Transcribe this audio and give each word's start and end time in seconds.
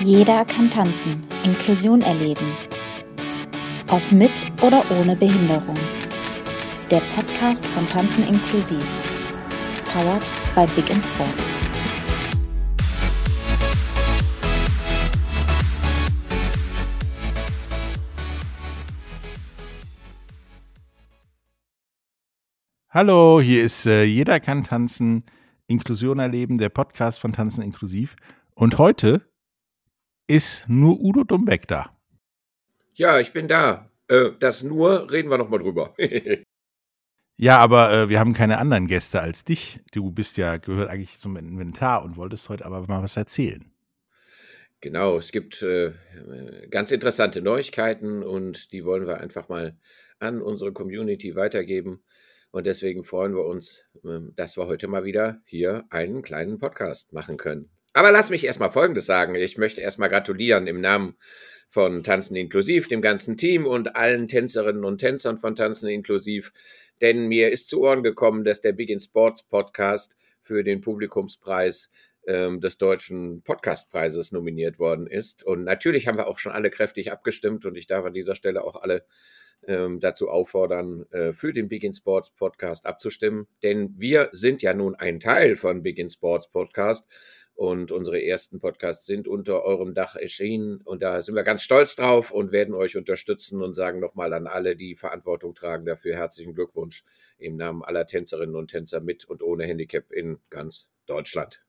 Jeder 0.00 0.44
kann 0.44 0.70
tanzen, 0.70 1.26
Inklusion 1.44 2.02
erleben. 2.02 2.46
Ob 3.90 4.12
mit 4.12 4.30
oder 4.62 4.84
ohne 4.92 5.16
Behinderung. 5.16 5.74
Der 6.88 7.00
Podcast 7.16 7.66
von 7.66 7.84
Tanzen 7.88 8.22
inklusiv. 8.28 8.78
Powered 9.92 10.22
by 10.54 10.66
Big 10.76 10.88
in 10.88 11.02
Sports. 11.02 11.58
Hallo, 22.90 23.40
hier 23.40 23.64
ist 23.64 23.84
äh, 23.86 24.04
Jeder 24.04 24.38
kann 24.38 24.62
tanzen, 24.62 25.24
Inklusion 25.66 26.20
erleben, 26.20 26.56
der 26.58 26.68
Podcast 26.68 27.18
von 27.18 27.32
Tanzen 27.32 27.62
inklusiv. 27.62 28.14
Und 28.54 28.78
heute 28.78 29.28
ist 30.28 30.68
nur 30.68 31.00
Udo 31.00 31.24
Dumbeck 31.24 31.66
da. 31.66 31.90
Ja, 32.94 33.18
ich 33.18 33.32
bin 33.32 33.48
da. 33.48 33.90
Äh, 34.08 34.30
das 34.38 34.62
nur, 34.62 35.10
reden 35.10 35.30
wir 35.30 35.38
nochmal 35.38 35.60
drüber. 35.60 35.94
ja, 37.36 37.58
aber 37.58 37.92
äh, 37.92 38.08
wir 38.08 38.20
haben 38.20 38.34
keine 38.34 38.58
anderen 38.58 38.86
Gäste 38.86 39.20
als 39.20 39.44
dich. 39.44 39.80
Du 39.92 40.10
bist 40.10 40.36
ja, 40.36 40.58
gehört 40.58 40.90
eigentlich 40.90 41.18
zum 41.18 41.36
Inventar 41.36 42.04
und 42.04 42.16
wolltest 42.16 42.48
heute 42.48 42.66
aber 42.66 42.86
mal 42.86 43.02
was 43.02 43.16
erzählen. 43.16 43.70
Genau, 44.80 45.16
es 45.16 45.32
gibt 45.32 45.62
äh, 45.62 45.92
ganz 46.70 46.92
interessante 46.92 47.42
Neuigkeiten 47.42 48.22
und 48.22 48.72
die 48.72 48.84
wollen 48.84 49.08
wir 49.08 49.18
einfach 49.18 49.48
mal 49.48 49.76
an 50.20 50.40
unsere 50.40 50.72
Community 50.72 51.34
weitergeben. 51.34 52.02
Und 52.50 52.66
deswegen 52.66 53.02
freuen 53.02 53.34
wir 53.34 53.44
uns, 53.44 53.84
ähm, 54.04 54.32
dass 54.36 54.56
wir 54.56 54.66
heute 54.66 54.88
mal 54.88 55.04
wieder 55.04 55.40
hier 55.44 55.84
einen 55.90 56.22
kleinen 56.22 56.58
Podcast 56.58 57.12
machen 57.12 57.36
können. 57.36 57.70
Aber 57.92 58.12
lass 58.12 58.30
mich 58.30 58.44
erstmal 58.44 58.70
Folgendes 58.70 59.06
sagen. 59.06 59.34
Ich 59.34 59.58
möchte 59.58 59.80
erstmal 59.80 60.08
gratulieren 60.08 60.66
im 60.66 60.80
Namen 60.80 61.16
von 61.68 62.02
Tanzen 62.02 62.36
Inklusiv, 62.36 62.88
dem 62.88 63.02
ganzen 63.02 63.36
Team 63.36 63.66
und 63.66 63.96
allen 63.96 64.28
Tänzerinnen 64.28 64.84
und 64.84 64.98
Tänzern 64.98 65.38
von 65.38 65.54
Tanzen 65.54 65.88
Inklusiv. 65.88 66.52
Denn 67.00 67.28
mir 67.28 67.50
ist 67.50 67.68
zu 67.68 67.82
Ohren 67.82 68.02
gekommen, 68.02 68.44
dass 68.44 68.60
der 68.60 68.72
Big 68.72 68.90
in 68.90 69.00
Sports 69.00 69.42
Podcast 69.42 70.16
für 70.42 70.64
den 70.64 70.80
Publikumspreis 70.80 71.90
ähm, 72.26 72.60
des 72.60 72.78
Deutschen 72.78 73.42
Podcastpreises 73.42 74.32
nominiert 74.32 74.78
worden 74.78 75.06
ist. 75.06 75.42
Und 75.42 75.64
natürlich 75.64 76.08
haben 76.08 76.18
wir 76.18 76.26
auch 76.26 76.38
schon 76.38 76.52
alle 76.52 76.70
kräftig 76.70 77.12
abgestimmt 77.12 77.64
und 77.66 77.76
ich 77.76 77.86
darf 77.86 78.04
an 78.04 78.14
dieser 78.14 78.34
Stelle 78.34 78.64
auch 78.64 78.76
alle 78.76 79.04
ähm, 79.66 80.00
dazu 80.00 80.28
auffordern, 80.28 81.04
äh, 81.10 81.32
für 81.32 81.52
den 81.52 81.68
Big 81.68 81.84
in 81.84 81.94
Sports 81.94 82.30
Podcast 82.30 82.86
abzustimmen. 82.86 83.46
Denn 83.62 83.94
wir 83.98 84.30
sind 84.32 84.62
ja 84.62 84.72
nun 84.72 84.94
ein 84.94 85.20
Teil 85.20 85.56
von 85.56 85.82
Big 85.82 85.98
in 85.98 86.10
Sports 86.10 86.48
Podcast 86.48 87.06
und 87.58 87.90
unsere 87.90 88.22
ersten 88.22 88.60
Podcasts 88.60 89.04
sind 89.04 89.26
unter 89.26 89.64
eurem 89.64 89.92
Dach 89.92 90.14
erschienen 90.14 90.80
und 90.84 91.02
da 91.02 91.20
sind 91.22 91.34
wir 91.34 91.42
ganz 91.42 91.60
stolz 91.62 91.96
drauf 91.96 92.30
und 92.30 92.52
werden 92.52 92.72
euch 92.72 92.96
unterstützen 92.96 93.62
und 93.62 93.74
sagen 93.74 93.98
nochmal 93.98 94.32
an 94.32 94.46
alle, 94.46 94.76
die 94.76 94.94
Verantwortung 94.94 95.56
tragen 95.56 95.84
dafür 95.84 96.14
herzlichen 96.14 96.54
Glückwunsch 96.54 97.02
im 97.36 97.56
Namen 97.56 97.82
aller 97.82 98.06
Tänzerinnen 98.06 98.54
und 98.54 98.70
Tänzer 98.70 99.00
mit 99.00 99.24
und 99.24 99.42
ohne 99.42 99.64
Handicap 99.64 100.12
in 100.12 100.38
ganz 100.50 100.86
Deutschland. 101.06 101.60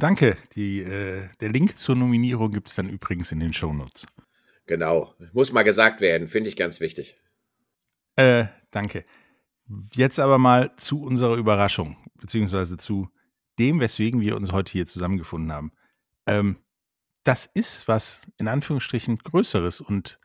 Danke. 0.00 0.36
Die, 0.56 0.80
äh, 0.80 1.28
der 1.40 1.50
Link 1.50 1.78
zur 1.78 1.94
Nominierung 1.94 2.50
gibt 2.50 2.66
es 2.66 2.74
dann 2.74 2.88
übrigens 2.88 3.30
in 3.30 3.38
den 3.38 3.52
Shownotes. 3.52 4.06
Genau, 4.66 5.14
muss 5.32 5.52
mal 5.52 5.62
gesagt 5.62 6.00
werden, 6.00 6.26
finde 6.26 6.48
ich 6.48 6.56
ganz 6.56 6.80
wichtig. 6.80 7.16
Äh, 8.16 8.46
danke. 8.72 9.04
Jetzt 9.92 10.18
aber 10.18 10.38
mal 10.38 10.74
zu 10.76 11.04
unserer 11.04 11.36
Überraschung, 11.36 11.96
beziehungsweise 12.16 12.78
zu 12.78 13.13
dem, 13.58 13.80
weswegen 13.80 14.20
wir 14.20 14.36
uns 14.36 14.52
heute 14.52 14.72
hier 14.72 14.86
zusammengefunden 14.86 15.52
haben. 15.52 15.72
Ähm, 16.26 16.58
das 17.24 17.46
ist 17.46 17.88
was 17.88 18.26
in 18.38 18.48
Anführungsstrichen 18.48 19.18
Größeres 19.18 19.80
und 19.80 20.18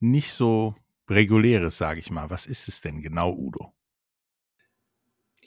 nicht 0.00 0.32
so 0.32 0.74
reguläres, 1.08 1.78
sage 1.78 2.00
ich 2.00 2.10
mal. 2.10 2.30
Was 2.30 2.46
ist 2.46 2.68
es 2.68 2.80
denn 2.80 3.00
genau, 3.00 3.32
Udo? 3.32 3.72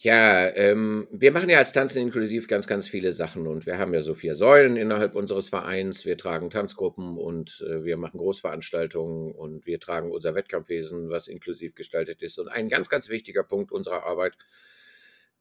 Ja, 0.02 0.48
ähm, 0.56 1.10
wir 1.12 1.34
machen 1.34 1.50
ja 1.50 1.58
als 1.58 1.74
Tanzen 1.74 2.02
inklusiv 2.02 2.48
ganz, 2.48 2.68
ganz 2.68 2.88
viele 2.88 3.12
Sachen 3.12 3.48
und 3.48 3.66
wir 3.66 3.78
haben 3.78 3.94
ja 3.94 4.02
so 4.02 4.14
vier 4.14 4.38
Säulen 4.38 4.78
innerhalb 4.78 5.14
unseres 5.14 5.50
Vereins. 5.50 6.06
Wir 6.06 6.18
tragen 6.18 6.50
Tanzgruppen 6.50 7.18
und 7.18 7.62
äh, 7.68 7.84
wir 7.84 7.98
machen 7.98 8.18
Großveranstaltungen 8.18 9.34
und 9.34 9.66
wir 9.66 9.78
tragen 9.82 10.12
unser 10.12 10.36
Wettkampfwesen, 10.36 11.10
was 11.10 11.28
inklusiv 11.28 11.76
gestaltet 11.76 12.24
ist. 12.24 12.40
Und 12.40 12.48
ein 12.48 12.70
ganz, 12.70 12.88
ganz 12.88 13.10
wichtiger 13.10 13.44
Punkt 13.44 13.74
unserer 13.74 14.06
Arbeit, 14.06 14.38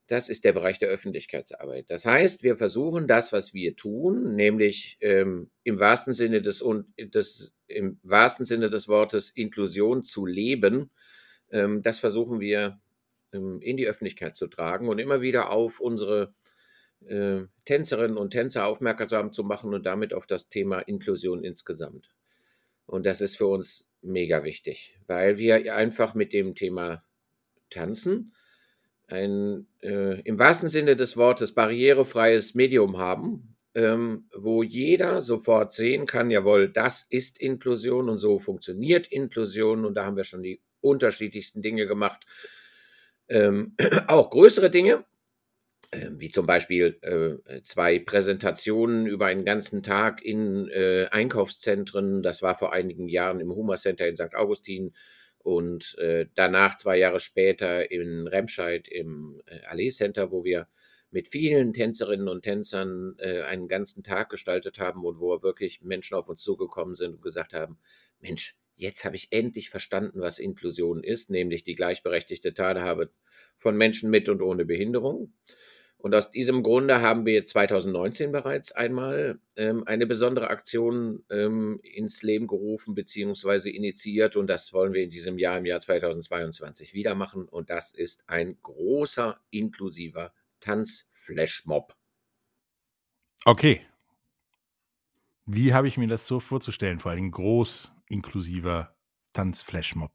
das 0.09 0.31
ist 0.31 0.45
der 0.45 0.55
Bereich 0.55 0.79
der 0.79 0.89
Öffentlichkeitsarbeit. 0.89 1.91
Das 1.91 2.07
heißt, 2.07 2.43
wir 2.43 2.57
versuchen 2.57 3.07
das, 3.07 3.33
was 3.33 3.53
wir 3.53 3.77
tun, 3.77 4.35
nämlich 4.35 4.97
ähm, 5.01 5.51
im 5.65 5.79
wahrsten 5.79 6.15
Sinne 6.15 6.41
des 6.41 6.63
und 6.63 6.87
des, 6.99 7.55
im 7.67 8.01
wahrsten 8.03 8.47
Sinne 8.47 8.71
des 8.71 8.89
Wortes 8.89 9.31
Inklusion 9.31 10.03
zu 10.03 10.25
leben. 10.25 10.91
Ähm, 11.51 11.83
das 11.83 11.99
versuchen 11.99 12.41
wir 12.41 12.81
ähm, 13.33 13.61
in 13.61 13.77
die 13.77 13.87
Öffentlichkeit 13.87 14.35
zu 14.35 14.47
tragen 14.47 14.89
und 14.89 14.99
immer 14.99 15.21
wieder 15.21 15.51
auf 15.51 15.79
unsere 15.79 16.35
äh, 17.07 17.43
Tänzerinnen 17.67 18.17
und 18.17 18.31
Tänzer 18.31 18.67
aufmerksam 18.67 19.33
zu 19.33 19.45
machen 19.45 19.75
und 19.75 19.85
damit 19.85 20.15
auf 20.15 20.27
das 20.27 20.49
Thema 20.49 20.81
Inklusion 20.81 21.45
insgesamt. 21.45 22.09
Und 22.87 23.05
das 23.05 23.21
ist 23.21 23.37
für 23.37 23.47
uns 23.47 23.87
mega 24.01 24.43
wichtig, 24.43 24.99
weil 25.07 25.37
wir 25.37 25.75
einfach 25.75 26.15
mit 26.15 26.33
dem 26.33 26.55
Thema 26.55 27.05
Tanzen 27.69 28.33
ein 29.09 29.67
äh, 29.83 30.21
im 30.21 30.39
wahrsten 30.39 30.69
Sinne 30.69 30.97
des 30.97 31.17
Wortes 31.17 31.53
barrierefreies 31.53 32.55
Medium 32.55 32.99
haben, 32.99 33.57
ähm, 33.75 34.29
wo 34.35 34.63
jeder 34.63 35.23
sofort 35.23 35.73
sehen 35.73 36.07
kann, 36.07 36.31
jawohl, 36.31 36.69
das 36.69 37.07
ist 37.11 37.41
Inklusion 37.41 38.09
und 38.09 38.19
so 38.19 38.39
funktioniert 38.39 39.09
Inklusion 39.09 39.85
und 39.85 39.95
da 39.95 40.05
haben 40.05 40.17
wir 40.17 40.25
schon 40.25 40.43
die 40.43 40.61
unterschiedlichsten 40.81 41.63
Dinge 41.63 41.87
gemacht 41.87 42.25
ähm, 43.29 43.75
auch 44.07 44.31
größere 44.31 44.71
Dinge, 44.71 45.05
äh, 45.91 46.09
wie 46.13 46.31
zum 46.31 46.47
Beispiel 46.47 46.99
äh, 47.03 47.63
zwei 47.63 47.99
Präsentationen 47.99 49.07
über 49.07 49.27
einen 49.27 49.45
ganzen 49.45 49.83
Tag 49.83 50.23
in 50.25 50.69
äh, 50.69 51.09
Einkaufszentren. 51.11 52.23
Das 52.23 52.43
war 52.43 52.55
vor 52.55 52.73
einigen 52.73 53.09
Jahren 53.09 53.41
im 53.41 53.51
Hummer 53.55 53.77
Center 53.77 54.07
in 54.09 54.17
St. 54.17 54.35
Augustin 54.35 54.93
und 55.39 55.97
äh, 55.99 56.27
danach 56.35 56.77
zwei 56.77 56.99
Jahre 56.99 57.21
später 57.21 57.91
in 57.91 58.27
Remscheid 58.27 58.89
im 58.89 59.41
äh, 59.47 59.61
Allee 59.67 59.91
Center, 59.91 60.31
wo 60.31 60.45
wir 60.45 60.69
mit 61.11 61.29
vielen 61.29 61.73
Tänzerinnen 61.73 62.29
und 62.29 62.43
Tänzern 62.43 63.15
äh, 63.19 63.43
einen 63.43 63.69
ganzen 63.69 64.03
Tag 64.03 64.31
gestaltet 64.31 64.79
haben 64.79 65.05
und 65.05 65.21
wo 65.21 65.43
wirklich 65.43 65.81
Menschen 65.83 66.15
auf 66.17 66.29
uns 66.29 66.43
zugekommen 66.43 66.95
sind 66.95 67.15
und 67.15 67.23
gesagt 67.23 67.55
haben, 67.55 67.79
Mensch, 68.21 68.57
jetzt 68.77 69.05
habe 69.05 69.17
ich 69.17 69.29
endlich 69.31 69.71
verstanden, 69.71 70.21
was 70.21 70.39
Inklusion 70.39 71.03
ist, 71.03 71.31
nämlich 71.31 71.65
die 71.65 71.75
gleichberechtigte 71.75 72.53
Teilhabe 72.53 73.11
von 73.57 73.77
Menschen 73.77 74.11
mit 74.11 74.29
und 74.29 74.43
ohne 74.43 74.65
Behinderung. 74.65 75.33
Und 76.01 76.15
aus 76.15 76.31
diesem 76.31 76.63
Grunde 76.63 77.01
haben 77.01 77.27
wir 77.27 77.45
2019 77.45 78.31
bereits 78.31 78.71
einmal 78.71 79.41
ähm, 79.57 79.83
eine 79.85 80.07
besondere 80.07 80.49
Aktion 80.49 81.25
ähm, 81.29 81.81
ins 81.83 82.23
Leben 82.23 82.47
gerufen 82.47 82.95
bzw. 82.95 83.69
initiiert 83.69 84.37
und 84.37 84.47
das 84.47 84.73
wollen 84.73 84.93
wir 84.93 85.03
in 85.03 85.11
diesem 85.11 85.39
Jahr, 85.39 85.59
im 85.59 85.67
Jahr 85.67 85.81
2022 85.81 86.95
wieder 86.95 87.17
machen 87.17 87.49
und 87.49 87.69
das 87.69 87.93
ist 87.93 88.23
ein 88.29 88.57
großer 88.63 89.41
inklusiver 89.51 90.33
Tanzflashmob. 90.61 91.97
Okay. 93.45 93.81
Wie 95.47 95.73
habe 95.73 95.89
ich 95.89 95.97
mir 95.97 96.09
das 96.09 96.29
so 96.29 96.39
vorzustellen, 96.39 97.01
vor 97.01 97.11
allem 97.11 97.33
groß 97.33 97.91
inklusiver 98.09 98.95
Tanzflashmob? 99.33 100.13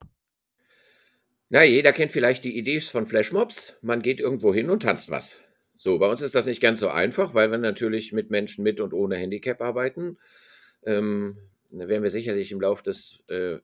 Na, 1.49 1.63
jeder 1.63 1.91
kennt 1.91 2.13
vielleicht 2.13 2.45
die 2.45 2.57
Idee 2.57 2.79
von 2.79 3.05
Flashmobs. 3.05 3.77
Man 3.81 4.01
geht 4.01 4.19
irgendwo 4.21 4.53
hin 4.53 4.69
und 4.69 4.83
tanzt 4.83 5.11
was. 5.11 5.39
So, 5.83 5.97
bei 5.97 6.09
uns 6.09 6.21
ist 6.21 6.33
das 6.33 6.45
nicht 6.45 6.61
ganz 6.61 6.79
so 6.79 6.87
einfach, 6.87 7.33
weil 7.33 7.51
wir 7.51 7.57
natürlich 7.57 8.13
mit 8.13 8.29
Menschen 8.29 8.63
mit 8.63 8.79
und 8.79 8.93
ohne 8.93 9.17
Handicap 9.17 9.61
arbeiten. 9.61 10.17
Ähm, 10.85 11.35
da 11.71 11.89
werden 11.89 12.03
wir 12.03 12.09
sicherlich 12.09 12.53
im 12.53 12.61
Laufe 12.61 12.85
des 12.85 13.19
äh, 13.27 13.57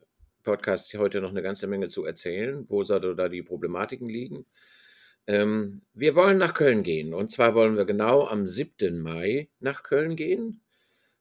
Podcasts 0.43 0.93
heute 0.95 1.21
noch 1.21 1.29
eine 1.29 1.41
ganze 1.41 1.65
Menge 1.67 1.87
zu 1.87 2.03
erzählen, 2.03 2.65
wo 2.67 2.83
da 2.83 3.29
die 3.29 3.41
Problematiken 3.41 4.09
liegen. 4.09 4.45
Ähm, 5.27 5.83
wir 5.93 6.13
wollen 6.13 6.37
nach 6.37 6.53
Köln 6.53 6.83
gehen. 6.83 7.13
Und 7.13 7.31
zwar 7.31 7.55
wollen 7.55 7.77
wir 7.77 7.85
genau 7.85 8.27
am 8.27 8.45
7. 8.47 8.99
Mai 8.99 9.47
nach 9.61 9.83
Köln 9.83 10.17
gehen 10.17 10.59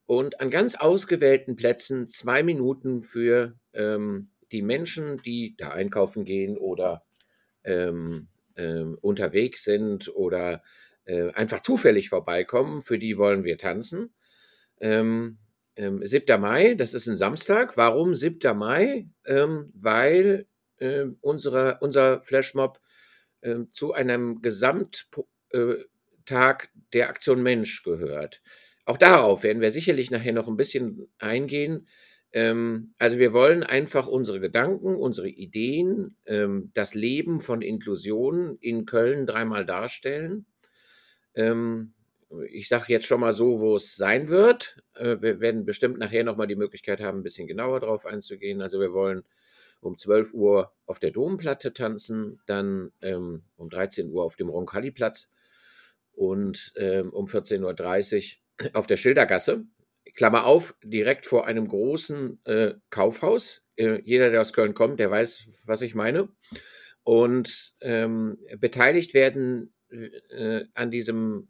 und 0.04 0.40
an 0.40 0.50
ganz 0.50 0.74
ausgewählten 0.74 1.54
Plätzen 1.54 2.08
zwei 2.08 2.42
Minuten 2.42 3.04
für 3.04 3.54
ähm, 3.72 4.30
die 4.50 4.62
Menschen, 4.62 5.22
die 5.22 5.54
da 5.56 5.68
einkaufen 5.68 6.24
gehen 6.24 6.58
oder 6.58 7.04
ähm, 7.62 8.26
ähm, 8.56 8.98
unterwegs 9.00 9.62
sind 9.62 10.12
oder 10.14 10.60
äh, 11.08 11.32
einfach 11.32 11.62
zufällig 11.62 12.10
vorbeikommen, 12.10 12.82
für 12.82 12.98
die 12.98 13.16
wollen 13.16 13.42
wir 13.42 13.56
tanzen. 13.58 14.14
Ähm, 14.78 15.38
7. 15.76 16.24
Ähm, 16.28 16.40
Mai, 16.40 16.74
das 16.74 16.92
ist 16.92 17.06
ein 17.06 17.16
Samstag. 17.16 17.76
Warum 17.76 18.14
7. 18.14 18.56
Mai? 18.56 19.08
Ähm, 19.24 19.72
weil 19.74 20.46
äh, 20.76 21.06
unsere, 21.20 21.78
unser 21.80 22.22
Flashmob 22.22 22.80
äh, 23.40 23.60
zu 23.70 23.94
einem 23.94 24.42
Gesamttag 24.42 25.24
äh, 25.50 26.68
der 26.92 27.08
Aktion 27.08 27.42
Mensch 27.42 27.82
gehört. 27.82 28.42
auch 28.84 28.98
darauf 28.98 29.42
werden 29.42 29.62
wir 29.62 29.70
sicherlich 29.70 30.10
nachher 30.10 30.32
noch 30.32 30.48
ein 30.48 30.56
bisschen 30.56 31.08
eingehen. 31.18 31.88
Ähm, 32.32 32.94
also 32.98 33.18
wir 33.18 33.32
wollen 33.32 33.62
einfach 33.62 34.06
unsere 34.08 34.40
Gedanken, 34.40 34.94
unsere 34.94 35.28
Ideen, 35.28 36.16
ähm, 36.26 36.70
das 36.74 36.92
Leben 36.94 37.40
von 37.40 37.62
Inklusion 37.62 38.58
in 38.60 38.84
Köln 38.84 39.24
dreimal 39.24 39.64
darstellen. 39.64 40.44
Ähm, 41.34 41.94
ich 42.50 42.68
sage 42.68 42.86
jetzt 42.88 43.06
schon 43.06 43.20
mal 43.20 43.32
so, 43.32 43.60
wo 43.60 43.76
es 43.76 43.96
sein 43.96 44.28
wird. 44.28 44.82
Äh, 44.94 45.16
wir 45.20 45.40
werden 45.40 45.64
bestimmt 45.64 45.98
nachher 45.98 46.24
nochmal 46.24 46.46
die 46.46 46.56
Möglichkeit 46.56 47.00
haben, 47.00 47.20
ein 47.20 47.22
bisschen 47.22 47.46
genauer 47.46 47.80
drauf 47.80 48.06
einzugehen. 48.06 48.60
Also 48.60 48.80
wir 48.80 48.92
wollen 48.92 49.22
um 49.80 49.96
12 49.96 50.34
Uhr 50.34 50.72
auf 50.86 50.98
der 50.98 51.10
Domplatte 51.10 51.72
tanzen, 51.72 52.40
dann 52.46 52.92
ähm, 53.00 53.42
um 53.56 53.70
13 53.70 54.10
Uhr 54.10 54.24
auf 54.24 54.36
dem 54.36 54.48
Roncalli-Platz 54.48 55.28
und 56.12 56.72
ähm, 56.76 57.10
um 57.10 57.26
14.30 57.26 58.36
Uhr 58.62 58.76
auf 58.76 58.86
der 58.86 58.96
Schildergasse. 58.96 59.64
Klammer 60.14 60.46
auf, 60.46 60.74
direkt 60.82 61.26
vor 61.26 61.46
einem 61.46 61.68
großen 61.68 62.40
äh, 62.44 62.74
Kaufhaus. 62.90 63.62
Äh, 63.76 64.00
jeder, 64.02 64.30
der 64.30 64.40
aus 64.40 64.52
Köln 64.52 64.74
kommt, 64.74 64.98
der 64.98 65.10
weiß, 65.10 65.62
was 65.66 65.80
ich 65.80 65.94
meine. 65.94 66.28
Und 67.04 67.74
ähm, 67.80 68.38
beteiligt 68.58 69.14
werden 69.14 69.72
äh, 69.90 70.64
an 70.74 70.90
diesem 70.90 71.48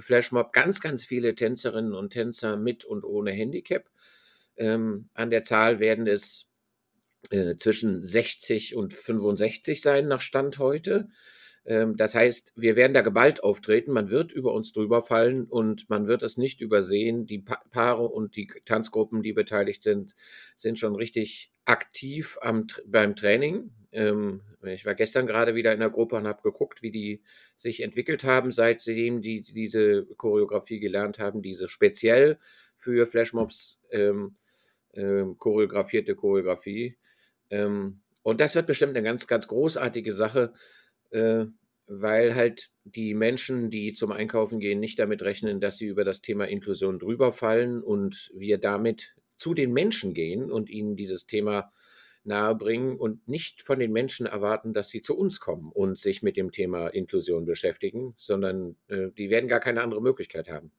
Flashmob 0.00 0.52
ganz, 0.52 0.80
ganz 0.80 1.04
viele 1.04 1.34
Tänzerinnen 1.34 1.94
und 1.94 2.10
Tänzer 2.10 2.56
mit 2.56 2.84
und 2.84 3.04
ohne 3.04 3.32
Handicap. 3.32 3.90
Ähm, 4.56 5.08
an 5.14 5.30
der 5.30 5.42
Zahl 5.42 5.80
werden 5.80 6.06
es 6.06 6.46
äh, 7.30 7.56
zwischen 7.56 8.04
60 8.04 8.76
und 8.76 8.94
65 8.94 9.80
sein 9.80 10.08
nach 10.08 10.20
Stand 10.20 10.58
heute. 10.58 11.08
Ähm, 11.64 11.96
das 11.96 12.14
heißt, 12.14 12.52
wir 12.56 12.76
werden 12.76 12.94
da 12.94 13.00
geballt 13.02 13.42
auftreten, 13.42 13.92
man 13.92 14.10
wird 14.10 14.32
über 14.32 14.52
uns 14.52 14.72
drüber 14.72 15.02
fallen 15.02 15.44
und 15.44 15.88
man 15.88 16.06
wird 16.06 16.22
es 16.22 16.36
nicht 16.36 16.60
übersehen. 16.60 17.26
Die 17.26 17.38
pa 17.38 17.62
Paare 17.70 18.08
und 18.08 18.36
die 18.36 18.48
Tanzgruppen, 18.64 19.22
die 19.22 19.32
beteiligt 19.32 19.82
sind, 19.82 20.14
sind 20.56 20.78
schon 20.78 20.96
richtig 20.96 21.52
aktiv 21.64 22.38
am, 22.42 22.66
beim 22.86 23.16
Training. 23.16 23.70
Ähm, 23.92 24.40
ich 24.62 24.86
war 24.86 24.94
gestern 24.94 25.26
gerade 25.26 25.54
wieder 25.54 25.72
in 25.72 25.80
der 25.80 25.90
Gruppe 25.90 26.16
und 26.16 26.26
habe 26.26 26.42
geguckt, 26.42 26.82
wie 26.82 26.90
die 26.90 27.22
sich 27.56 27.82
entwickelt 27.82 28.24
haben, 28.24 28.50
seitdem 28.50 29.20
die 29.20 29.42
diese 29.42 30.06
Choreografie 30.16 30.80
gelernt 30.80 31.18
haben, 31.18 31.42
diese 31.42 31.68
speziell 31.68 32.38
für 32.76 33.06
Flashmobs 33.06 33.80
ähm, 33.90 34.36
ähm, 34.94 35.36
choreografierte 35.38 36.14
Choreografie. 36.14 36.96
Ähm, 37.50 38.00
und 38.22 38.40
das 38.40 38.54
wird 38.54 38.66
bestimmt 38.66 38.96
eine 38.96 39.04
ganz, 39.04 39.26
ganz 39.26 39.48
großartige 39.48 40.12
Sache, 40.12 40.52
äh, 41.10 41.46
weil 41.86 42.34
halt 42.34 42.70
die 42.84 43.14
Menschen, 43.14 43.68
die 43.70 43.92
zum 43.92 44.12
Einkaufen 44.12 44.60
gehen, 44.60 44.80
nicht 44.80 44.98
damit 44.98 45.22
rechnen, 45.22 45.60
dass 45.60 45.76
sie 45.76 45.86
über 45.86 46.04
das 46.04 46.20
Thema 46.22 46.48
Inklusion 46.48 46.98
drüber 46.98 47.32
fallen 47.32 47.82
und 47.82 48.30
wir 48.34 48.58
damit 48.58 49.14
zu 49.36 49.54
den 49.54 49.72
Menschen 49.72 50.14
gehen 50.14 50.50
und 50.50 50.70
ihnen 50.70 50.96
dieses 50.96 51.26
Thema 51.26 51.72
nahebringen 52.24 52.96
und 52.96 53.26
nicht 53.28 53.62
von 53.62 53.78
den 53.78 53.92
Menschen 53.92 54.26
erwarten, 54.26 54.72
dass 54.74 54.88
sie 54.88 55.00
zu 55.00 55.16
uns 55.16 55.40
kommen 55.40 55.72
und 55.72 55.98
sich 55.98 56.22
mit 56.22 56.36
dem 56.36 56.52
Thema 56.52 56.88
Inklusion 56.88 57.44
beschäftigen, 57.44 58.14
sondern 58.16 58.76
äh, 58.88 59.08
die 59.16 59.30
werden 59.30 59.48
gar 59.48 59.60
keine 59.60 59.82
andere 59.82 60.00
Möglichkeit 60.00 60.48
haben. 60.48 60.70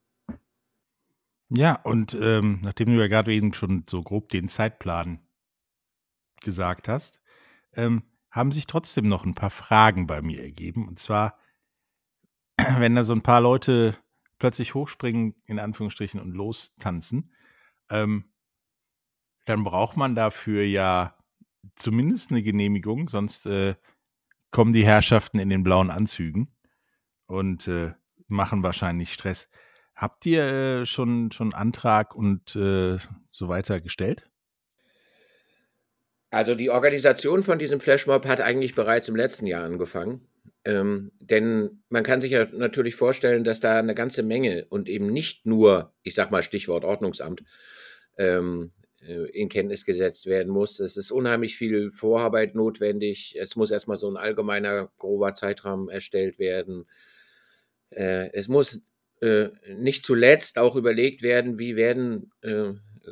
Ja, 1.50 1.76
und 1.84 2.18
ähm, 2.20 2.60
nachdem 2.64 2.88
du 2.88 3.00
ja 3.00 3.08
gerade 3.08 3.34
eben 3.34 3.54
schon 3.54 3.84
so 3.90 4.02
grob 4.02 4.30
den 4.30 4.50
Zeitplan 4.50 5.20
gesagt 6.42 6.88
hast, 6.88 7.22
ähm, 7.76 8.04
haben 8.32 8.52
sich 8.52 8.66
trotzdem 8.66 9.08
noch 9.08 9.26
ein 9.26 9.36
paar 9.36 9.52
Fragen 9.52 10.08
bei 10.08 10.22
mir 10.22 10.42
ergeben. 10.42 10.88
Und 10.88 11.00
zwar, 11.00 11.38
wenn 12.78 12.96
da 12.96 13.04
so 13.04 13.14
ein 13.14 13.22
paar 13.22 13.42
Leute 13.42 13.96
plötzlich 14.40 14.74
hochspringen, 14.74 15.36
in 15.46 15.60
Anführungsstrichen, 15.60 16.20
und 16.20 16.34
lostanzen, 16.34 17.32
ähm, 17.90 18.26
dann 19.46 19.64
braucht 19.64 19.98
man 19.98 20.16
dafür 20.16 20.64
ja 20.64 21.16
zumindest 21.76 22.32
eine 22.32 22.44
Genehmigung, 22.44 23.10
sonst 23.10 23.46
äh, 23.46 23.76
kommen 24.52 24.74
die 24.74 24.86
Herrschaften 24.86 25.40
in 25.40 25.50
den 25.50 25.64
blauen 25.64 25.90
Anzügen 25.90 26.56
und 27.26 27.68
äh, 27.68 27.94
machen 28.28 28.64
wahrscheinlich 28.64 29.14
Stress. 29.14 29.50
Habt 29.96 30.26
ihr 30.26 30.44
äh, 30.44 30.86
schon, 30.86 31.32
schon 31.32 31.54
Antrag 31.54 32.16
und 32.16 32.56
äh, 32.56 32.98
so 33.32 33.48
weiter 33.48 33.82
gestellt? 33.82 34.30
Also 36.32 36.56
die 36.56 36.72
Organisation 36.72 37.44
von 37.44 37.60
diesem 37.60 37.80
Flashmob 37.80 38.26
hat 38.26 38.42
eigentlich 38.42 38.74
bereits 38.74 39.08
im 39.08 39.16
letzten 39.16 39.46
Jahr 39.46 39.66
angefangen. 39.66 40.28
Ähm, 40.66 41.12
denn 41.20 41.84
man 41.90 42.04
kann 42.04 42.22
sich 42.22 42.32
ja 42.32 42.46
natürlich 42.46 42.96
vorstellen, 42.96 43.44
dass 43.44 43.60
da 43.60 43.78
eine 43.78 43.94
ganze 43.94 44.24
Menge 44.24 44.66
und 44.70 44.90
eben 44.90 45.08
nicht 45.08 45.46
nur, 45.46 45.94
ich 46.04 46.16
sag 46.16 46.32
mal 46.32 46.42
Stichwort 46.42 46.86
Ordnungsamt, 46.86 47.44
ähm, 48.18 48.72
äh, 48.82 48.83
in 49.06 49.50
Kenntnis 49.50 49.86
gesetzt 49.86 50.26
werden 50.26 50.52
muss. 50.52 50.80
Es 50.80 50.98
ist 50.98 51.12
unheimlich 51.12 51.56
viel 51.56 51.92
Vorarbeit 51.92 52.56
notwendig. 52.56 53.36
Es 53.40 53.56
muss 53.56 53.72
erstmal 53.72 53.98
so 53.98 54.10
ein 54.10 54.18
allgemeiner, 54.18 54.92
grober 54.98 55.34
Zeitrahmen 55.34 55.90
erstellt 55.90 56.40
werden. 56.40 56.86
Äh, 57.90 58.32
es 58.34 58.48
muss 58.48 58.82
äh, 59.22 59.50
nicht 59.78 60.06
zuletzt 60.06 60.58
auch 60.58 60.76
überlegt 60.76 61.22
werden, 61.22 61.60
wie 61.60 61.76
werden 61.76 62.32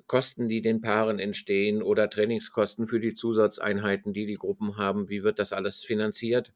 Kosten, 0.07 0.47
die 0.47 0.61
den 0.61 0.81
Paaren 0.81 1.19
entstehen 1.19 1.81
oder 1.81 2.09
Trainingskosten 2.09 2.87
für 2.87 2.99
die 2.99 3.13
Zusatzeinheiten, 3.13 4.13
die 4.13 4.25
die 4.25 4.35
Gruppen 4.35 4.77
haben, 4.77 5.09
wie 5.09 5.23
wird 5.23 5.37
das 5.39 5.51
alles 5.51 5.83
finanziert? 5.83 6.53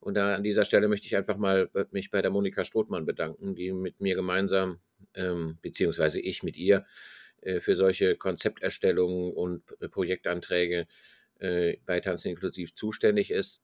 Und 0.00 0.14
da 0.14 0.34
an 0.34 0.42
dieser 0.42 0.64
Stelle 0.64 0.88
möchte 0.88 1.06
ich 1.06 1.16
einfach 1.16 1.38
mal 1.38 1.70
mich 1.90 2.10
bei 2.10 2.22
der 2.22 2.30
Monika 2.30 2.64
Strothmann 2.64 3.06
bedanken, 3.06 3.54
die 3.54 3.72
mit 3.72 4.00
mir 4.00 4.14
gemeinsam, 4.14 4.80
ähm, 5.14 5.58
beziehungsweise 5.62 6.20
ich 6.20 6.42
mit 6.42 6.56
ihr, 6.56 6.78
äh, 6.78 7.17
für 7.60 7.76
solche 7.76 8.16
Konzepterstellungen 8.16 9.32
und 9.32 9.62
äh, 9.80 9.88
Projektanträge 9.88 10.86
äh, 11.38 11.76
bei 11.86 12.00
Tanzen 12.00 12.28
inklusiv 12.30 12.74
zuständig 12.74 13.30
ist. 13.30 13.60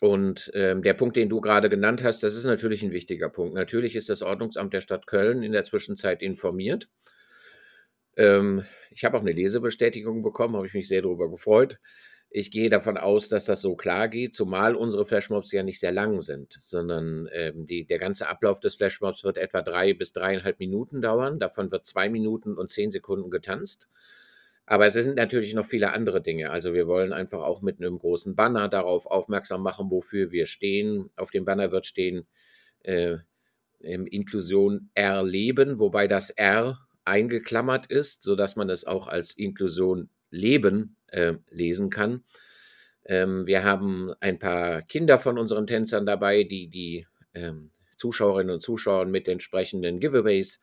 Und 0.00 0.50
ähm, 0.54 0.82
der 0.82 0.94
Punkt, 0.94 1.16
den 1.16 1.28
du 1.28 1.40
gerade 1.40 1.68
genannt 1.68 2.02
hast, 2.02 2.22
das 2.22 2.34
ist 2.34 2.44
natürlich 2.44 2.82
ein 2.82 2.90
wichtiger 2.90 3.28
Punkt. 3.28 3.54
Natürlich 3.54 3.94
ist 3.94 4.08
das 4.08 4.22
Ordnungsamt 4.22 4.74
der 4.74 4.80
Stadt 4.80 5.06
Köln 5.06 5.42
in 5.42 5.52
der 5.52 5.62
Zwischenzeit 5.64 6.22
informiert. 6.22 6.88
Ähm, 8.16 8.64
ich 8.90 9.04
habe 9.04 9.16
auch 9.16 9.22
eine 9.22 9.32
Lesebestätigung 9.32 10.22
bekommen, 10.22 10.56
habe 10.56 10.66
ich 10.66 10.74
mich 10.74 10.88
sehr 10.88 11.02
darüber 11.02 11.30
gefreut. 11.30 11.78
Ich 12.34 12.50
gehe 12.50 12.70
davon 12.70 12.96
aus, 12.96 13.28
dass 13.28 13.44
das 13.44 13.60
so 13.60 13.76
klar 13.76 14.08
geht, 14.08 14.34
zumal 14.34 14.74
unsere 14.74 15.04
Flashmobs 15.04 15.52
ja 15.52 15.62
nicht 15.62 15.78
sehr 15.80 15.92
lang 15.92 16.22
sind, 16.22 16.56
sondern 16.58 17.28
ähm, 17.30 17.66
die, 17.66 17.84
der 17.84 17.98
ganze 17.98 18.26
Ablauf 18.26 18.58
des 18.58 18.74
Flashmobs 18.76 19.22
wird 19.22 19.36
etwa 19.36 19.60
drei 19.60 19.92
bis 19.92 20.14
dreieinhalb 20.14 20.58
Minuten 20.58 21.02
dauern. 21.02 21.38
Davon 21.38 21.70
wird 21.70 21.86
zwei 21.86 22.08
Minuten 22.08 22.56
und 22.56 22.70
zehn 22.70 22.90
Sekunden 22.90 23.30
getanzt. 23.30 23.90
Aber 24.64 24.86
es 24.86 24.94
sind 24.94 25.16
natürlich 25.16 25.52
noch 25.52 25.66
viele 25.66 25.92
andere 25.92 26.22
Dinge. 26.22 26.50
Also 26.50 26.72
wir 26.72 26.86
wollen 26.86 27.12
einfach 27.12 27.42
auch 27.42 27.60
mit 27.60 27.80
einem 27.80 27.98
großen 27.98 28.34
Banner 28.34 28.70
darauf 28.70 29.04
aufmerksam 29.04 29.62
machen, 29.62 29.90
wofür 29.90 30.32
wir 30.32 30.46
stehen. 30.46 31.10
Auf 31.16 31.32
dem 31.32 31.44
Banner 31.44 31.70
wird 31.70 31.84
stehen 31.84 32.26
äh, 32.82 33.18
Inklusion 33.80 34.88
erleben, 34.94 35.80
wobei 35.80 36.08
das 36.08 36.30
R 36.30 36.78
eingeklammert 37.04 37.88
ist, 37.88 38.22
sodass 38.22 38.56
man 38.56 38.70
es 38.70 38.86
auch 38.86 39.06
als 39.06 39.32
Inklusion 39.32 40.08
leben 40.32 40.96
äh, 41.08 41.34
lesen 41.50 41.90
kann. 41.90 42.24
Ähm, 43.04 43.46
wir 43.46 43.62
haben 43.62 44.12
ein 44.20 44.38
paar 44.38 44.82
Kinder 44.82 45.18
von 45.18 45.38
unseren 45.38 45.68
Tänzern 45.68 46.06
dabei, 46.06 46.42
die 46.42 46.68
die 46.68 47.06
ähm, 47.34 47.70
Zuschauerinnen 47.96 48.54
und 48.54 48.60
Zuschauer 48.60 49.04
mit 49.06 49.28
entsprechenden 49.28 50.00
Giveaways 50.00 50.58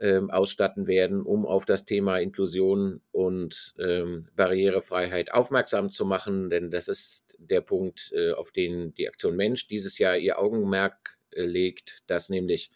ähm, 0.00 0.30
ausstatten 0.30 0.86
werden, 0.86 1.22
um 1.22 1.46
auf 1.46 1.64
das 1.64 1.84
Thema 1.84 2.18
Inklusion 2.18 3.00
und 3.12 3.74
ähm, 3.78 4.28
Barrierefreiheit 4.34 5.32
aufmerksam 5.32 5.90
zu 5.90 6.04
machen. 6.04 6.50
Denn 6.50 6.70
das 6.70 6.88
ist 6.88 7.36
der 7.38 7.60
Punkt, 7.60 8.12
äh, 8.12 8.32
auf 8.32 8.50
den 8.50 8.94
die 8.94 9.08
Aktion 9.08 9.36
Mensch 9.36 9.68
dieses 9.68 9.98
Jahr 9.98 10.16
ihr 10.16 10.38
Augenmerk 10.38 11.18
äh, 11.30 11.44
legt, 11.44 12.02
dass 12.08 12.28
nämlich 12.28 12.72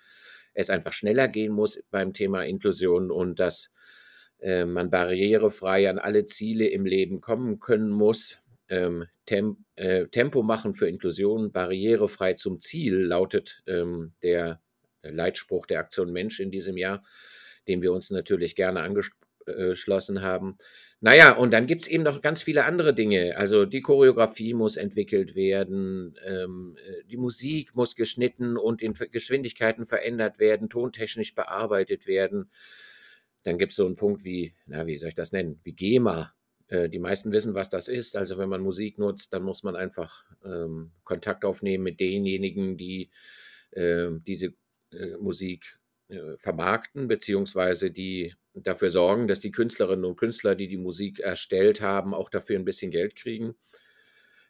es 0.54 0.70
einfach 0.70 0.92
schneller 0.92 1.28
gehen 1.28 1.52
muss 1.52 1.82
beim 1.90 2.12
Thema 2.12 2.44
Inklusion 2.44 3.10
und 3.10 3.40
dass 3.40 3.70
man 4.40 4.90
barrierefrei 4.90 5.88
an 5.88 5.98
alle 5.98 6.26
Ziele 6.26 6.68
im 6.68 6.84
Leben 6.84 7.20
kommen 7.20 7.58
können 7.58 7.90
muss. 7.90 8.38
Ähm, 8.68 9.06
Tem 9.26 9.64
äh, 9.76 10.06
Tempo 10.06 10.42
machen 10.42 10.72
für 10.72 10.88
Inklusion, 10.88 11.52
barrierefrei 11.52 12.34
zum 12.34 12.60
Ziel 12.60 12.96
lautet 12.96 13.62
ähm, 13.66 14.12
der 14.22 14.60
Leitspruch 15.02 15.66
der 15.66 15.80
Aktion 15.80 16.12
Mensch 16.12 16.40
in 16.40 16.50
diesem 16.50 16.76
Jahr, 16.76 17.04
dem 17.68 17.82
wir 17.82 17.92
uns 17.92 18.10
natürlich 18.10 18.56
gerne 18.56 18.80
angeschlossen 18.80 20.22
haben. 20.22 20.56
Naja, 21.00 21.32
und 21.32 21.52
dann 21.52 21.66
gibt 21.66 21.82
es 21.82 21.88
eben 21.88 22.04
noch 22.04 22.22
ganz 22.22 22.42
viele 22.42 22.64
andere 22.64 22.94
Dinge. 22.94 23.36
Also 23.36 23.66
die 23.66 23.82
Choreografie 23.82 24.54
muss 24.54 24.76
entwickelt 24.76 25.36
werden, 25.36 26.18
ähm, 26.24 26.76
äh, 26.86 27.04
die 27.04 27.18
Musik 27.18 27.74
muss 27.74 27.96
geschnitten 27.96 28.56
und 28.56 28.82
in 28.82 28.94
Geschwindigkeiten 28.94 29.84
verändert 29.84 30.38
werden, 30.38 30.70
tontechnisch 30.70 31.34
bearbeitet 31.34 32.06
werden. 32.06 32.50
Dann 33.46 33.58
gibt 33.58 33.70
es 33.70 33.76
so 33.76 33.86
einen 33.86 33.94
Punkt 33.94 34.24
wie, 34.24 34.54
na, 34.66 34.88
wie 34.88 34.98
soll 34.98 35.10
ich 35.10 35.14
das 35.14 35.30
nennen, 35.30 35.60
wie 35.62 35.72
GEMA. 35.72 36.34
Äh, 36.66 36.88
die 36.88 36.98
meisten 36.98 37.30
wissen, 37.30 37.54
was 37.54 37.68
das 37.68 37.86
ist. 37.86 38.16
Also 38.16 38.38
wenn 38.38 38.48
man 38.48 38.60
Musik 38.60 38.98
nutzt, 38.98 39.32
dann 39.32 39.44
muss 39.44 39.62
man 39.62 39.76
einfach 39.76 40.24
ähm, 40.44 40.90
Kontakt 41.04 41.44
aufnehmen 41.44 41.84
mit 41.84 42.00
denjenigen, 42.00 42.76
die 42.76 43.08
äh, 43.70 44.08
diese 44.26 44.52
äh, 44.90 45.16
Musik 45.20 45.78
äh, 46.08 46.36
vermarkten, 46.36 47.06
beziehungsweise 47.06 47.92
die 47.92 48.34
dafür 48.52 48.90
sorgen, 48.90 49.28
dass 49.28 49.38
die 49.38 49.52
Künstlerinnen 49.52 50.04
und 50.04 50.16
Künstler, 50.16 50.56
die 50.56 50.66
die 50.66 50.76
Musik 50.76 51.20
erstellt 51.20 51.80
haben, 51.80 52.14
auch 52.14 52.30
dafür 52.30 52.58
ein 52.58 52.64
bisschen 52.64 52.90
Geld 52.90 53.14
kriegen. 53.14 53.54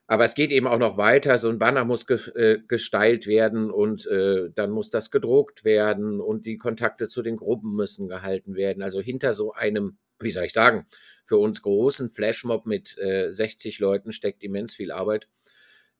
Aber 0.08 0.24
es 0.24 0.34
geht 0.34 0.52
eben 0.52 0.68
auch 0.68 0.78
noch 0.78 0.98
weiter. 0.98 1.38
So 1.38 1.48
ein 1.48 1.58
Banner 1.58 1.84
muss 1.84 2.06
ge 2.06 2.18
äh, 2.34 2.60
gestylt 2.68 3.26
werden 3.26 3.70
und 3.70 4.06
äh, 4.06 4.50
dann 4.54 4.70
muss 4.70 4.90
das 4.90 5.10
gedruckt 5.10 5.64
werden 5.64 6.20
und 6.20 6.46
die 6.46 6.58
Kontakte 6.58 7.08
zu 7.08 7.22
den 7.22 7.36
Gruppen 7.36 7.74
müssen 7.74 8.08
gehalten 8.08 8.54
werden. 8.54 8.82
Also 8.82 9.00
hinter 9.00 9.32
so 9.34 9.52
einem, 9.52 9.98
wie 10.20 10.30
soll 10.30 10.44
ich 10.44 10.52
sagen, 10.52 10.86
für 11.24 11.38
uns 11.38 11.60
großen 11.62 12.10
Flashmob 12.10 12.66
mit 12.66 12.96
äh, 12.98 13.32
60 13.32 13.80
Leuten 13.80 14.12
steckt 14.12 14.44
immens 14.44 14.74
viel 14.74 14.92
Arbeit. 14.92 15.28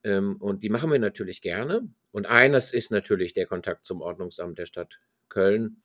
Ähm, 0.04 0.36
und 0.36 0.62
die 0.62 0.70
machen 0.70 0.92
wir 0.92 1.00
natürlich 1.00 1.42
gerne. 1.42 1.88
Und 2.12 2.26
eines 2.26 2.72
ist 2.72 2.92
natürlich 2.92 3.34
der 3.34 3.46
Kontakt 3.46 3.86
zum 3.86 4.02
Ordnungsamt 4.02 4.58
der 4.58 4.66
Stadt 4.66 5.00
Köln. 5.28 5.82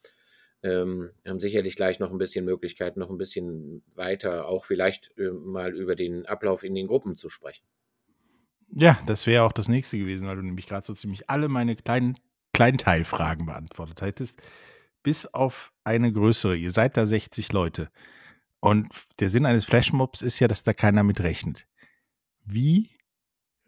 Ähm, 0.61 1.09
wir 1.23 1.31
haben 1.31 1.39
sicherlich 1.39 1.75
gleich 1.75 1.99
noch 1.99 2.11
ein 2.11 2.19
bisschen 2.19 2.45
Möglichkeit, 2.45 2.97
noch 2.97 3.09
ein 3.09 3.17
bisschen 3.17 3.83
weiter 3.95 4.47
auch 4.47 4.65
vielleicht 4.65 5.11
äh, 5.17 5.31
mal 5.31 5.73
über 5.75 5.95
den 5.95 6.27
Ablauf 6.27 6.63
in 6.63 6.75
den 6.75 6.85
Gruppen 6.85 7.17
zu 7.17 7.29
sprechen. 7.29 7.65
Ja, 8.73 8.99
das 9.05 9.27
wäre 9.27 9.43
auch 9.43 9.51
das 9.51 9.67
nächste 9.67 9.97
gewesen, 9.97 10.27
weil 10.27 10.37
du 10.37 10.41
nämlich 10.41 10.67
gerade 10.67 10.85
so 10.85 10.93
ziemlich 10.93 11.29
alle 11.29 11.47
meine 11.49 11.75
kleinen 11.75 12.17
Kleinteilfragen 12.53 13.45
beantwortet 13.45 14.01
hättest. 14.01 14.41
Bis 15.03 15.25
auf 15.25 15.73
eine 15.83 16.11
größere. 16.11 16.55
Ihr 16.55 16.71
seid 16.71 16.95
da 16.95 17.05
60 17.05 17.51
Leute. 17.51 17.89
Und 18.59 18.93
der 19.19 19.29
Sinn 19.29 19.45
eines 19.45 19.65
Flashmobs 19.65 20.21
ist 20.21 20.39
ja, 20.39 20.47
dass 20.47 20.63
da 20.63 20.73
keiner 20.73 21.03
mit 21.03 21.21
rechnet. 21.21 21.67
Wie 22.45 22.91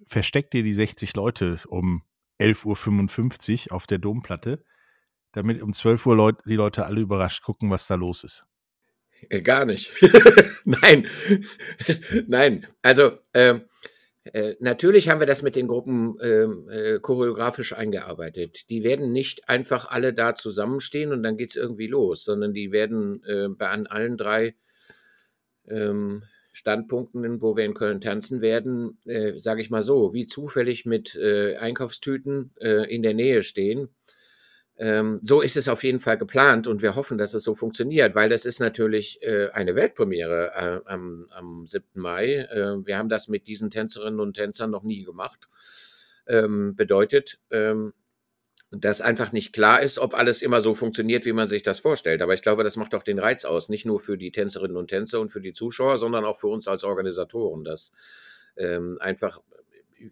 versteckt 0.07 0.53
ihr 0.53 0.63
die 0.63 0.73
60 0.73 1.15
Leute 1.15 1.57
um 1.67 2.03
11.55 2.39 3.67
Uhr 3.67 3.75
auf 3.75 3.87
der 3.87 3.97
Domplatte, 3.97 4.63
damit 5.31 5.61
um 5.61 5.73
12 5.73 6.05
Uhr 6.05 6.15
Leut 6.15 6.37
die 6.45 6.55
Leute 6.55 6.85
alle 6.85 7.01
überrascht 7.01 7.43
gucken, 7.43 7.71
was 7.71 7.87
da 7.87 7.95
los 7.95 8.23
ist? 8.23 8.45
Äh, 9.29 9.41
gar 9.41 9.65
nicht. 9.65 9.93
Nein. 10.65 11.07
Nein. 12.27 12.67
Also, 12.81 13.17
ähm, 13.33 13.63
äh, 14.25 14.55
natürlich 14.59 15.09
haben 15.09 15.19
wir 15.19 15.27
das 15.27 15.41
mit 15.41 15.55
den 15.55 15.67
Gruppen 15.67 16.17
ähm, 16.21 16.69
äh, 16.69 16.99
choreografisch 16.99 17.73
eingearbeitet. 17.73 18.69
Die 18.69 18.83
werden 18.83 19.11
nicht 19.11 19.49
einfach 19.49 19.89
alle 19.89 20.13
da 20.13 20.33
zusammenstehen 20.35 21.11
und 21.11 21.23
dann 21.23 21.37
geht 21.37 21.49
es 21.49 21.55
irgendwie 21.55 21.87
los, 21.87 22.23
sondern 22.23 22.53
die 22.53 22.71
werden 22.71 23.21
äh, 23.25 23.49
bei 23.49 23.67
an 23.67 23.85
allen 23.85 24.17
drei 24.17 24.55
ähm, 25.67 26.23
Standpunkten, 26.53 27.41
wo 27.41 27.57
wir 27.57 27.65
in 27.65 27.73
Köln 27.73 27.99
tanzen 27.99 28.39
werden, 28.41 28.99
äh, 29.05 29.39
sage 29.39 29.59
ich 29.59 29.69
mal 29.69 29.83
so, 29.83 30.13
wie 30.13 30.27
zufällig 30.27 30.85
mit 30.85 31.15
äh, 31.15 31.57
Einkaufstüten 31.57 32.51
äh, 32.59 32.93
in 32.93 33.01
der 33.01 33.15
Nähe 33.15 33.43
stehen 33.43 33.89
ähm, 34.77 35.19
so 35.23 35.41
ist 35.41 35.55
es 35.55 35.67
auf 35.67 35.83
jeden 35.83 35.99
Fall 35.99 36.17
geplant 36.17 36.67
und 36.67 36.81
wir 36.81 36.95
hoffen, 36.95 37.17
dass 37.17 37.33
es 37.33 37.43
so 37.43 37.53
funktioniert, 37.53 38.15
weil 38.15 38.29
das 38.29 38.45
ist 38.45 38.59
natürlich 38.59 39.21
äh, 39.21 39.49
eine 39.51 39.75
Weltpremiere 39.75 40.51
äh, 40.85 40.89
am, 40.89 41.27
am 41.29 41.67
7. 41.67 41.85
Mai. 41.93 42.47
Äh, 42.51 42.85
wir 42.85 42.97
haben 42.97 43.09
das 43.09 43.27
mit 43.27 43.47
diesen 43.47 43.69
Tänzerinnen 43.69 44.19
und 44.19 44.33
Tänzern 44.33 44.71
noch 44.71 44.83
nie 44.83 45.03
gemacht. 45.03 45.47
Ähm, 46.25 46.75
bedeutet, 46.75 47.39
ähm, 47.51 47.93
dass 48.71 49.01
einfach 49.01 49.31
nicht 49.31 49.53
klar 49.53 49.81
ist, 49.81 49.99
ob 49.99 50.15
alles 50.15 50.41
immer 50.41 50.61
so 50.61 50.73
funktioniert, 50.73 51.25
wie 51.25 51.33
man 51.33 51.47
sich 51.47 51.61
das 51.61 51.79
vorstellt. 51.79 52.23
Aber 52.23 52.33
ich 52.33 52.41
glaube, 52.41 52.63
das 52.63 52.75
macht 52.75 52.95
auch 52.95 53.03
den 53.03 53.19
Reiz 53.19 53.45
aus, 53.45 53.69
nicht 53.69 53.85
nur 53.85 53.99
für 53.99 54.17
die 54.17 54.31
Tänzerinnen 54.31 54.77
und 54.77 54.87
Tänzer 54.87 55.21
und 55.21 55.31
für 55.31 55.41
die 55.41 55.53
Zuschauer, 55.53 55.99
sondern 55.99 56.25
auch 56.25 56.39
für 56.39 56.47
uns 56.47 56.67
als 56.67 56.83
Organisatoren, 56.83 57.63
dass 57.63 57.91
ähm, 58.57 58.97
einfach 58.99 59.41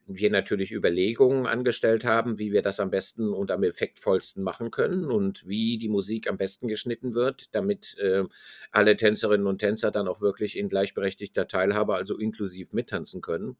wir 0.07 0.29
natürlich 0.29 0.71
Überlegungen 0.71 1.45
angestellt 1.45 2.05
haben, 2.05 2.39
wie 2.39 2.51
wir 2.51 2.61
das 2.61 2.79
am 2.79 2.89
besten 2.89 3.33
und 3.33 3.51
am 3.51 3.63
effektvollsten 3.63 4.43
machen 4.43 4.71
können 4.71 5.11
und 5.11 5.47
wie 5.47 5.77
die 5.77 5.89
Musik 5.89 6.29
am 6.29 6.37
besten 6.37 6.67
geschnitten 6.67 7.13
wird, 7.13 7.53
damit 7.55 7.97
äh, 7.99 8.23
alle 8.71 8.97
Tänzerinnen 8.97 9.47
und 9.47 9.59
Tänzer 9.59 9.91
dann 9.91 10.07
auch 10.07 10.21
wirklich 10.21 10.57
in 10.57 10.69
gleichberechtigter 10.69 11.47
Teilhabe, 11.47 11.95
also 11.95 12.17
inklusiv 12.17 12.73
mittanzen 12.73 13.21
können. 13.21 13.57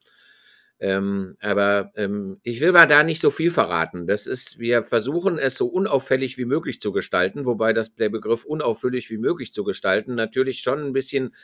Ähm, 0.82 1.38
aber 1.42 1.92
ähm, 1.96 2.40
ich 2.42 2.60
will 2.60 2.72
mal 2.72 2.88
da 2.88 3.04
nicht 3.04 3.22
so 3.22 3.30
viel 3.30 3.52
verraten. 3.52 4.08
Das 4.08 4.26
ist, 4.26 4.58
wir 4.58 4.82
versuchen 4.82 5.38
es 5.38 5.56
so 5.56 5.68
unauffällig 5.68 6.40
wie 6.40 6.46
möglich 6.46 6.82
zu 6.82 6.92
gestalten, 6.92 7.46
wobei 7.46 7.72
das 7.72 7.94
der 7.94 8.10
Begriff 8.10 8.46
unauffällig 8.46 9.12
wie 9.12 9.20
möglich 9.20 9.54
zu 9.54 9.64
gestalten 9.64 10.16
natürlich 10.16 10.62
schon 10.62 10.80
ein 10.84 10.92
bisschen 10.92 11.36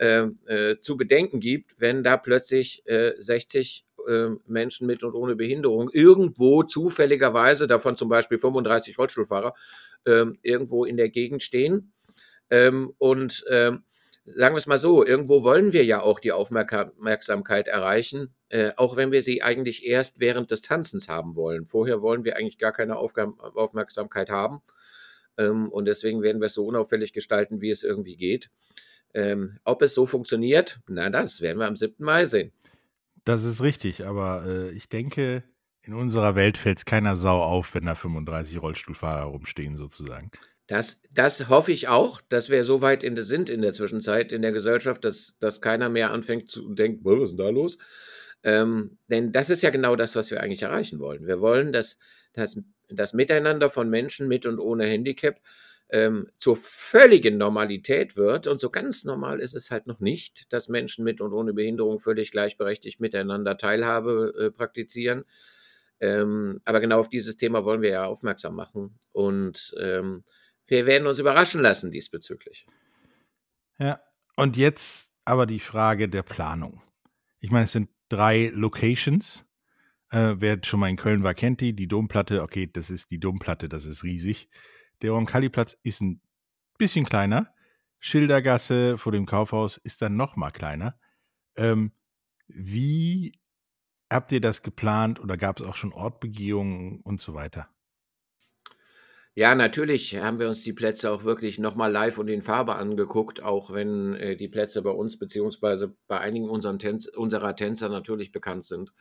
äh, 0.00 0.28
äh, 0.46 0.80
zu 0.80 0.96
bedenken 0.96 1.38
gibt, 1.38 1.80
wenn 1.80 2.02
da 2.02 2.16
plötzlich 2.16 2.82
äh, 2.86 3.12
60 3.18 3.84
äh, 4.06 4.30
Menschen 4.46 4.86
mit 4.86 5.04
und 5.04 5.14
ohne 5.14 5.36
Behinderung 5.36 5.90
irgendwo 5.90 6.62
zufälligerweise, 6.62 7.66
davon 7.66 7.96
zum 7.96 8.08
Beispiel 8.08 8.38
35 8.38 8.98
Rollstuhlfahrer, 8.98 9.54
ähm, 10.06 10.38
irgendwo 10.42 10.84
in 10.84 10.96
der 10.96 11.08
Gegend 11.08 11.42
stehen. 11.42 11.92
Ähm, 12.50 12.92
und 12.98 13.44
ähm, 13.48 13.84
sagen 14.24 14.54
wir 14.54 14.58
es 14.58 14.66
mal 14.66 14.78
so, 14.78 15.04
irgendwo 15.04 15.42
wollen 15.42 15.72
wir 15.72 15.84
ja 15.84 16.00
auch 16.00 16.20
die 16.20 16.32
Aufmerksamkeit 16.32 17.68
erreichen, 17.68 18.34
äh, 18.48 18.72
auch 18.76 18.96
wenn 18.96 19.12
wir 19.12 19.22
sie 19.22 19.42
eigentlich 19.42 19.86
erst 19.86 20.20
während 20.20 20.50
des 20.50 20.62
Tanzens 20.62 21.08
haben 21.08 21.36
wollen. 21.36 21.66
Vorher 21.66 22.02
wollen 22.02 22.24
wir 22.24 22.36
eigentlich 22.36 22.58
gar 22.58 22.72
keine 22.72 22.96
Aufgab 22.96 23.38
Aufmerksamkeit 23.38 24.30
haben. 24.30 24.62
Ähm, 25.38 25.68
und 25.70 25.86
deswegen 25.86 26.22
werden 26.22 26.40
wir 26.40 26.46
es 26.46 26.54
so 26.54 26.66
unauffällig 26.66 27.12
gestalten, 27.12 27.60
wie 27.60 27.70
es 27.70 27.82
irgendwie 27.82 28.16
geht. 28.16 28.50
Ähm, 29.14 29.58
ob 29.64 29.82
es 29.82 29.94
so 29.94 30.06
funktioniert, 30.06 30.78
na, 30.88 31.10
das 31.10 31.40
werden 31.40 31.58
wir 31.58 31.66
am 31.66 31.76
7. 31.76 32.04
Mai 32.04 32.26
sehen. 32.26 32.52
Das 33.24 33.44
ist 33.44 33.62
richtig, 33.62 34.06
aber 34.06 34.44
äh, 34.46 34.70
ich 34.70 34.88
denke, 34.88 35.44
in 35.82 35.94
unserer 35.94 36.34
Welt 36.34 36.58
fällt 36.58 36.78
es 36.78 36.84
keiner 36.84 37.16
Sau 37.16 37.40
auf, 37.42 37.74
wenn 37.74 37.86
da 37.86 37.94
35 37.94 38.60
Rollstuhlfahrer 38.60 39.24
rumstehen, 39.24 39.76
sozusagen. 39.76 40.30
Das, 40.66 41.00
das 41.10 41.48
hoffe 41.48 41.72
ich 41.72 41.88
auch, 41.88 42.20
dass 42.28 42.48
wir 42.48 42.64
so 42.64 42.80
weit 42.80 43.02
in, 43.02 43.16
sind 43.24 43.50
in 43.50 43.60
der 43.60 43.72
Zwischenzeit 43.72 44.32
in 44.32 44.42
der 44.42 44.52
Gesellschaft, 44.52 45.04
dass, 45.04 45.34
dass 45.40 45.60
keiner 45.60 45.88
mehr 45.88 46.12
anfängt 46.12 46.48
zu 46.48 46.72
denken, 46.74 47.00
was 47.04 47.22
ist 47.24 47.30
denn 47.30 47.44
da 47.44 47.50
los? 47.50 47.78
Ähm, 48.42 48.98
denn 49.08 49.32
das 49.32 49.50
ist 49.50 49.62
ja 49.62 49.70
genau 49.70 49.96
das, 49.96 50.14
was 50.14 50.30
wir 50.30 50.40
eigentlich 50.40 50.62
erreichen 50.62 51.00
wollen. 51.00 51.26
Wir 51.26 51.40
wollen, 51.40 51.72
dass, 51.72 51.98
dass 52.34 52.56
das 52.88 53.14
Miteinander 53.14 53.68
von 53.68 53.90
Menschen 53.90 54.28
mit 54.28 54.46
und 54.46 54.58
ohne 54.58 54.86
Handicap 54.86 55.40
ähm, 55.92 56.28
zur 56.36 56.56
völligen 56.56 57.36
Normalität 57.36 58.16
wird. 58.16 58.46
Und 58.46 58.60
so 58.60 58.70
ganz 58.70 59.04
normal 59.04 59.40
ist 59.40 59.54
es 59.54 59.70
halt 59.70 59.86
noch 59.86 60.00
nicht, 60.00 60.52
dass 60.52 60.68
Menschen 60.68 61.04
mit 61.04 61.20
und 61.20 61.32
ohne 61.32 61.52
Behinderung 61.52 61.98
völlig 61.98 62.30
gleichberechtigt 62.30 63.00
miteinander 63.00 63.56
Teilhabe 63.56 64.32
äh, 64.38 64.50
praktizieren. 64.50 65.24
Ähm, 66.00 66.60
aber 66.64 66.80
genau 66.80 67.00
auf 67.00 67.08
dieses 67.08 67.36
Thema 67.36 67.64
wollen 67.64 67.82
wir 67.82 67.90
ja 67.90 68.04
aufmerksam 68.06 68.54
machen. 68.54 68.98
Und 69.12 69.74
ähm, 69.78 70.24
wir 70.66 70.86
werden 70.86 71.06
uns 71.06 71.18
überraschen 71.18 71.60
lassen 71.60 71.90
diesbezüglich. 71.90 72.66
Ja, 73.78 74.00
und 74.36 74.56
jetzt 74.56 75.12
aber 75.24 75.46
die 75.46 75.60
Frage 75.60 76.08
der 76.08 76.22
Planung. 76.22 76.82
Ich 77.40 77.50
meine, 77.50 77.64
es 77.64 77.72
sind 77.72 77.90
drei 78.08 78.50
Locations. 78.54 79.44
Äh, 80.10 80.36
wer 80.38 80.58
schon 80.64 80.80
mal 80.80 80.88
in 80.88 80.96
Köln 80.96 81.22
war, 81.22 81.34
kennt 81.34 81.60
die. 81.60 81.74
Die 81.74 81.88
Domplatte, 81.88 82.42
okay, 82.42 82.68
das 82.72 82.90
ist 82.90 83.10
die 83.10 83.20
Domplatte, 83.20 83.68
das 83.68 83.84
ist 83.84 84.04
riesig. 84.04 84.48
Der 85.02 85.12
Roncalli-Platz 85.12 85.76
ist 85.82 86.00
ein 86.00 86.20
bisschen 86.78 87.06
kleiner. 87.06 87.52
Schildergasse 87.98 88.96
vor 88.98 89.12
dem 89.12 89.26
Kaufhaus 89.26 89.76
ist 89.76 90.02
dann 90.02 90.16
noch 90.16 90.36
mal 90.36 90.50
kleiner. 90.50 90.98
Ähm, 91.56 91.92
wie 92.48 93.38
habt 94.10 94.32
ihr 94.32 94.40
das 94.40 94.62
geplant 94.62 95.20
oder 95.20 95.36
gab 95.36 95.60
es 95.60 95.66
auch 95.66 95.76
schon 95.76 95.92
Ortbegehungen 95.92 97.00
und 97.02 97.20
so 97.20 97.34
weiter? 97.34 97.68
Ja, 99.34 99.54
natürlich 99.54 100.16
haben 100.16 100.40
wir 100.40 100.48
uns 100.48 100.62
die 100.62 100.72
Plätze 100.72 101.10
auch 101.10 101.22
wirklich 101.22 101.58
nochmal 101.58 101.92
live 101.92 102.18
und 102.18 102.28
in 102.28 102.42
Farbe 102.42 102.74
angeguckt, 102.74 103.42
auch 103.42 103.72
wenn 103.72 104.14
äh, 104.14 104.36
die 104.36 104.48
Plätze 104.48 104.82
bei 104.82 104.90
uns 104.90 105.18
beziehungsweise 105.18 105.94
bei 106.08 106.18
einigen 106.18 106.50
Tänz 106.78 107.06
unserer 107.06 107.54
Tänzer 107.54 107.88
natürlich 107.88 108.32
bekannt 108.32 108.64
sind. 108.64 108.92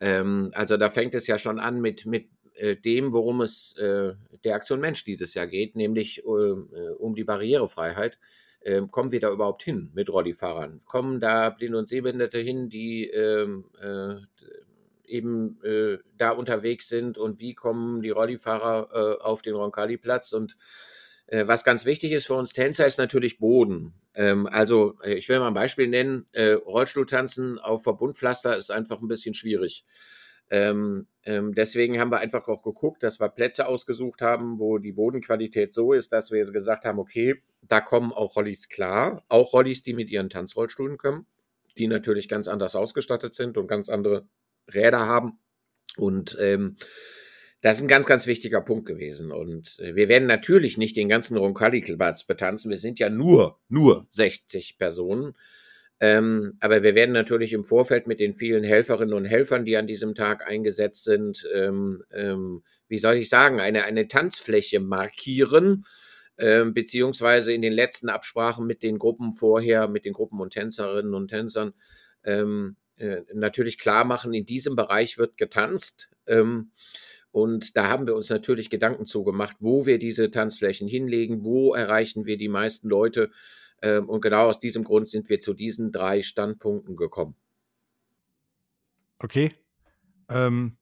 Ähm, 0.00 0.52
also 0.54 0.76
da 0.76 0.90
fängt 0.90 1.14
es 1.14 1.26
ja 1.26 1.38
schon 1.38 1.58
an 1.58 1.80
mit, 1.80 2.06
mit 2.06 2.30
äh, 2.58 2.76
dem, 2.76 3.12
worum 3.12 3.40
es 3.40 3.76
äh, 3.76 4.14
der 4.44 4.56
Aktion 4.56 4.80
Mensch 4.80 5.04
dieses 5.04 5.34
Jahr 5.34 5.46
geht, 5.46 5.76
nämlich 5.76 6.24
ähm, 6.26 6.68
äh, 6.74 6.90
um 6.90 7.14
die 7.14 7.24
Barrierefreiheit. 7.24 8.18
Ähm, 8.64 8.90
kommen 8.90 9.12
wir 9.12 9.20
da 9.20 9.30
überhaupt 9.30 9.62
hin 9.62 9.90
mit 9.94 10.10
Rollifahrern? 10.10 10.80
Kommen 10.84 11.20
da 11.20 11.50
Blinde 11.50 11.78
und 11.78 11.88
Sehbehinderte 11.88 12.38
hin, 12.38 12.68
die 12.68 13.06
ähm, 13.06 13.66
äh, 13.80 14.16
eben 15.04 15.62
äh, 15.62 15.98
da 16.16 16.30
unterwegs 16.30 16.88
sind 16.88 17.16
und 17.16 17.38
wie 17.38 17.54
kommen 17.54 18.02
die 18.02 18.10
Rollifahrer 18.10 18.88
äh, 18.92 19.22
auf 19.22 19.42
den 19.42 19.54
Roncalli-Platz? 19.54 20.32
Und 20.32 20.56
was 21.30 21.62
ganz 21.62 21.84
wichtig 21.84 22.12
ist 22.12 22.26
für 22.26 22.36
uns 22.36 22.54
Tänzer 22.54 22.86
ist 22.86 22.96
natürlich 22.96 23.38
Boden. 23.38 23.92
Ähm, 24.14 24.46
also 24.46 24.94
ich 25.04 25.28
will 25.28 25.38
mal 25.40 25.48
ein 25.48 25.52
Beispiel 25.52 25.86
nennen. 25.86 26.26
Rollstuhltanzen 26.34 27.58
auf 27.58 27.82
Verbundpflaster 27.82 28.56
ist 28.56 28.70
einfach 28.70 29.02
ein 29.02 29.08
bisschen 29.08 29.34
schwierig. 29.34 29.84
Ähm, 30.50 31.06
ähm, 31.24 31.54
deswegen 31.54 32.00
haben 32.00 32.10
wir 32.10 32.18
einfach 32.20 32.48
auch 32.48 32.62
geguckt, 32.62 33.02
dass 33.02 33.20
wir 33.20 33.28
Plätze 33.28 33.66
ausgesucht 33.66 34.22
haben, 34.22 34.58
wo 34.58 34.78
die 34.78 34.92
Bodenqualität 34.92 35.74
so 35.74 35.92
ist, 35.92 36.12
dass 36.12 36.30
wir 36.30 36.50
gesagt 36.50 36.84
haben, 36.84 36.98
okay, 36.98 37.42
da 37.62 37.80
kommen 37.80 38.12
auch 38.12 38.36
Rollis 38.36 38.68
klar, 38.68 39.24
auch 39.28 39.52
Rollis, 39.52 39.82
die 39.82 39.92
mit 39.92 40.10
ihren 40.10 40.30
Tanzrollstühlen 40.30 40.96
kommen, 40.96 41.26
die 41.76 41.86
natürlich 41.86 42.28
ganz 42.28 42.48
anders 42.48 42.74
ausgestattet 42.76 43.34
sind 43.34 43.58
und 43.58 43.66
ganz 43.68 43.88
andere 43.88 44.26
Räder 44.72 45.06
haben. 45.06 45.38
Und 45.96 46.36
ähm, 46.40 46.76
Das 47.60 47.78
ist 47.78 47.82
ein 47.82 47.88
ganz, 47.88 48.06
ganz 48.06 48.26
wichtiger 48.26 48.60
Punkt 48.60 48.86
gewesen. 48.86 49.32
Und 49.32 49.78
äh, 49.80 49.96
wir 49.96 50.08
werden 50.08 50.28
natürlich 50.28 50.78
nicht 50.78 50.96
den 50.96 51.08
ganzen 51.08 51.36
Roncalli-Kilbatz 51.36 52.24
betanzen. 52.24 52.70
Wir 52.70 52.78
sind 52.78 53.00
ja 53.00 53.10
nur, 53.10 53.58
nur 53.68 54.06
60 54.10 54.78
Personen. 54.78 55.34
Ähm, 56.00 56.56
aber 56.60 56.82
wir 56.82 56.94
werden 56.94 57.12
natürlich 57.12 57.52
im 57.52 57.64
Vorfeld 57.64 58.06
mit 58.06 58.20
den 58.20 58.34
vielen 58.34 58.62
Helferinnen 58.62 59.14
und 59.14 59.24
Helfern, 59.24 59.64
die 59.64 59.76
an 59.76 59.88
diesem 59.88 60.14
Tag 60.14 60.46
eingesetzt 60.46 61.04
sind, 61.04 61.44
ähm, 61.52 62.04
ähm, 62.12 62.62
wie 62.86 62.98
soll 62.98 63.16
ich 63.16 63.28
sagen, 63.28 63.60
eine, 63.60 63.84
eine 63.84 64.06
Tanzfläche 64.06 64.78
markieren, 64.78 65.84
ähm, 66.38 66.72
beziehungsweise 66.72 67.52
in 67.52 67.62
den 67.62 67.72
letzten 67.72 68.08
Absprachen 68.08 68.66
mit 68.66 68.84
den 68.84 68.98
Gruppen 68.98 69.32
vorher, 69.32 69.88
mit 69.88 70.04
den 70.04 70.12
Gruppen 70.12 70.40
und 70.40 70.52
Tänzerinnen 70.52 71.14
und 71.14 71.28
Tänzern, 71.28 71.74
ähm, 72.24 72.76
äh, 72.96 73.22
natürlich 73.34 73.78
klar 73.78 74.04
machen, 74.04 74.32
in 74.34 74.46
diesem 74.46 74.76
Bereich 74.76 75.18
wird 75.18 75.36
getanzt. 75.36 76.10
Ähm, 76.26 76.70
und 77.32 77.76
da 77.76 77.88
haben 77.88 78.06
wir 78.06 78.14
uns 78.14 78.30
natürlich 78.30 78.70
Gedanken 78.70 79.06
zugemacht, 79.06 79.56
wo 79.60 79.84
wir 79.84 79.98
diese 79.98 80.30
Tanzflächen 80.30 80.88
hinlegen, 80.88 81.44
wo 81.44 81.74
erreichen 81.74 82.24
wir 82.24 82.38
die 82.38 82.48
meisten 82.48 82.88
Leute. 82.88 83.30
Ähm, 83.82 84.08
und 84.08 84.20
genau 84.20 84.48
aus 84.48 84.58
diesem 84.58 84.82
Grund 84.82 85.08
sind 85.08 85.28
wir 85.28 85.40
zu 85.40 85.54
diesen 85.54 85.92
drei 85.92 86.22
Standpunkten 86.22 86.96
gekommen. 86.96 87.36
Okay. 89.18 89.54
Ähm, 90.28 90.76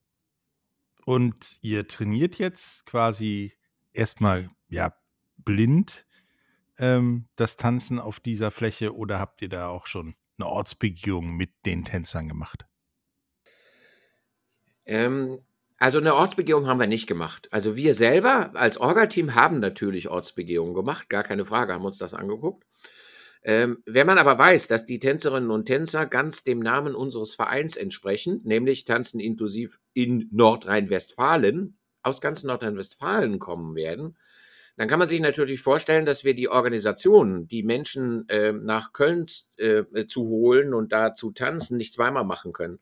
und 1.05 1.59
ihr 1.61 1.87
trainiert 1.87 2.37
jetzt 2.37 2.85
quasi 2.87 3.53
erstmal 3.93 4.51
ja 4.69 4.95
blind 5.37 6.07
ähm, 6.79 7.29
das 7.37 7.57
Tanzen 7.57 7.99
auf 7.99 8.21
dieser 8.21 8.51
Fläche 8.51 8.95
oder 8.95 9.19
habt 9.19 9.41
ihr 9.43 9.49
da 9.49 9.69
auch 9.69 9.87
schon 9.87 10.15
eine 10.39 10.49
Ortsbegehung 10.49 11.37
mit 11.37 11.51
den 11.65 11.85
Tänzern 11.85 12.29
gemacht? 12.29 12.67
Ähm, 14.85 15.41
also 15.79 15.99
eine 15.99 16.15
Ortsbegehung 16.15 16.67
haben 16.67 16.81
wir 16.81 16.87
nicht 16.87 17.07
gemacht. 17.07 17.49
Also 17.51 17.77
wir 17.77 17.95
selber 17.95 18.51
als 18.55 18.79
Orga-Team 18.79 19.35
haben 19.35 19.61
natürlich 19.61 20.09
Ortsbegehungen 20.09 20.75
gemacht, 20.75 21.09
gar 21.09 21.23
keine 21.23 21.45
Frage, 21.45 21.75
haben 21.75 21.85
uns 21.85 21.99
das 21.99 22.15
angeguckt. 22.15 22.65
Ähm, 23.43 23.83
wenn 23.85 24.07
man 24.07 24.19
aber 24.19 24.39
weiß, 24.39 24.67
dass 24.69 24.87
die 24.87 24.99
Tänzerinnen 24.99 25.51
und 25.51 25.67
Tänzer 25.67 26.07
ganz 26.07 26.43
dem 26.43 26.59
Namen 26.61 26.95
unseres 26.95 27.35
Vereins 27.35 27.77
entsprechen, 27.77 28.41
nämlich 28.45 28.85
Tanzen 28.85 29.21
inklusiv 29.21 29.79
in 29.93 30.29
Nordrhein-Westfalen, 30.33 31.77
aus 32.03 32.21
ganz 32.21 32.43
Nordrhein-Westfalen 32.43 33.39
kommen 33.39 33.77
werden, 33.77 34.17
dann 34.77 34.89
kann 34.89 34.99
man 34.99 35.09
sich 35.09 35.21
natürlich 35.21 35.63
vorstellen, 35.63 36.07
dass 36.07 36.25
wir 36.25 36.35
die 36.35 36.49
Organisation, 36.49 37.49
die 37.49 37.63
Menschen 37.63 38.29
äh, 38.29 38.53
nach 38.53 38.93
Köln 38.93 39.27
äh, 39.59 39.85
zu 40.07 40.23
holen 40.23 40.75
und 40.75 40.93
da 40.93 41.15
zu 41.15 41.31
tanzen, 41.31 41.77
nicht 41.77 41.95
zweimal 41.95 42.25
machen 42.25 42.53
können. 42.53 42.81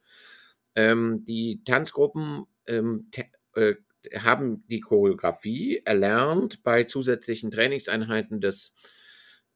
Ähm, 0.74 1.24
die 1.24 1.62
Tanzgruppen 1.64 2.46
ähm, 2.66 3.10
äh, 3.54 3.74
haben 4.16 4.64
die 4.68 4.80
Choreografie 4.80 5.82
erlernt 5.84 6.62
bei 6.62 6.84
zusätzlichen 6.84 7.50
Trainingseinheiten 7.50 8.40
des 8.40 8.74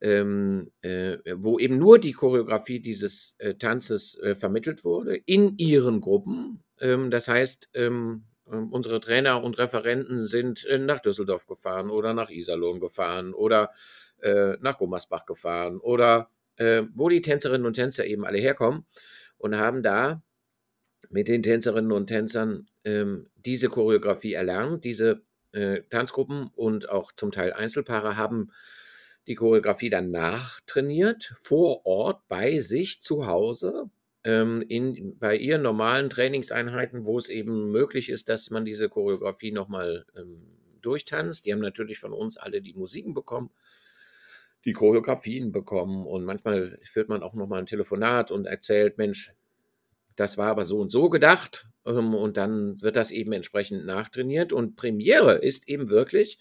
ähm, 0.01 0.71
äh, 0.81 1.17
wo 1.35 1.59
eben 1.59 1.77
nur 1.77 1.99
die 1.99 2.13
Choreografie 2.13 2.79
dieses 2.79 3.35
äh, 3.39 3.55
Tanzes 3.55 4.17
äh, 4.19 4.33
vermittelt 4.33 4.85
wurde, 4.85 5.17
in 5.17 5.57
ihren 5.57 5.99
Gruppen. 5.99 6.63
Ähm, 6.79 7.11
das 7.11 7.27
heißt, 7.27 7.69
ähm, 7.73 8.23
ähm, 8.51 8.71
unsere 8.71 8.99
Trainer 8.99 9.43
und 9.43 9.57
Referenten 9.57 10.25
sind 10.25 10.65
äh, 10.65 10.77
nach 10.77 10.99
Düsseldorf 10.99 11.47
gefahren 11.47 11.89
oder 11.89 12.13
nach 12.13 12.29
Iserlohn 12.29 12.79
gefahren 12.79 13.33
oder 13.33 13.71
äh, 14.21 14.55
nach 14.61 14.77
Gummersbach 14.77 15.25
gefahren 15.25 15.79
oder 15.79 16.29
äh, 16.55 16.83
wo 16.93 17.09
die 17.09 17.21
Tänzerinnen 17.21 17.65
und 17.65 17.73
Tänzer 17.73 18.05
eben 18.05 18.25
alle 18.25 18.37
herkommen 18.37 18.85
und 19.37 19.57
haben 19.57 19.83
da 19.83 20.21
mit 21.09 21.27
den 21.27 21.43
Tänzerinnen 21.43 21.91
und 21.91 22.07
Tänzern 22.07 22.65
ähm, 22.83 23.27
diese 23.35 23.69
Choreografie 23.69 24.33
erlernt. 24.33 24.83
Diese 24.83 25.21
äh, 25.51 25.81
Tanzgruppen 25.89 26.49
und 26.55 26.89
auch 26.89 27.11
zum 27.11 27.31
Teil 27.31 27.53
Einzelpaare 27.53 28.17
haben 28.17 28.51
die 29.27 29.35
Choreografie 29.35 29.89
dann 29.89 30.11
nachtrainiert, 30.11 31.33
vor 31.35 31.85
Ort 31.85 32.27
bei 32.27 32.59
sich 32.59 33.01
zu 33.01 33.27
Hause 33.27 33.89
ähm, 34.23 34.63
in, 34.67 35.17
bei 35.19 35.35
ihren 35.35 35.61
normalen 35.61 36.09
Trainingseinheiten, 36.09 37.05
wo 37.05 37.17
es 37.17 37.29
eben 37.29 37.71
möglich 37.71 38.09
ist, 38.09 38.29
dass 38.29 38.49
man 38.49 38.65
diese 38.65 38.89
Choreografie 38.89 39.51
nochmal 39.51 40.05
ähm, 40.15 40.41
durchtanzt. 40.81 41.45
Die 41.45 41.53
haben 41.53 41.59
natürlich 41.59 41.99
von 41.99 42.13
uns 42.13 42.37
alle 42.37 42.61
die 42.61 42.73
Musiken 42.73 43.13
bekommen, 43.13 43.51
die 44.65 44.73
Choreografien 44.73 45.51
bekommen 45.51 46.05
und 46.05 46.25
manchmal 46.25 46.79
führt 46.83 47.09
man 47.09 47.23
auch 47.23 47.33
nochmal 47.33 47.59
ein 47.59 47.65
Telefonat 47.65 48.31
und 48.31 48.45
erzählt, 48.45 48.97
Mensch, 48.97 49.33
das 50.15 50.37
war 50.37 50.47
aber 50.47 50.65
so 50.65 50.79
und 50.79 50.91
so 50.91 51.09
gedacht 51.09 51.67
ähm, 51.85 52.13
und 52.13 52.37
dann 52.37 52.81
wird 52.81 52.95
das 52.95 53.11
eben 53.11 53.31
entsprechend 53.33 53.85
nachtrainiert 53.85 54.53
und 54.53 54.75
Premiere 54.75 55.35
ist 55.37 55.67
eben 55.67 55.89
wirklich 55.89 56.39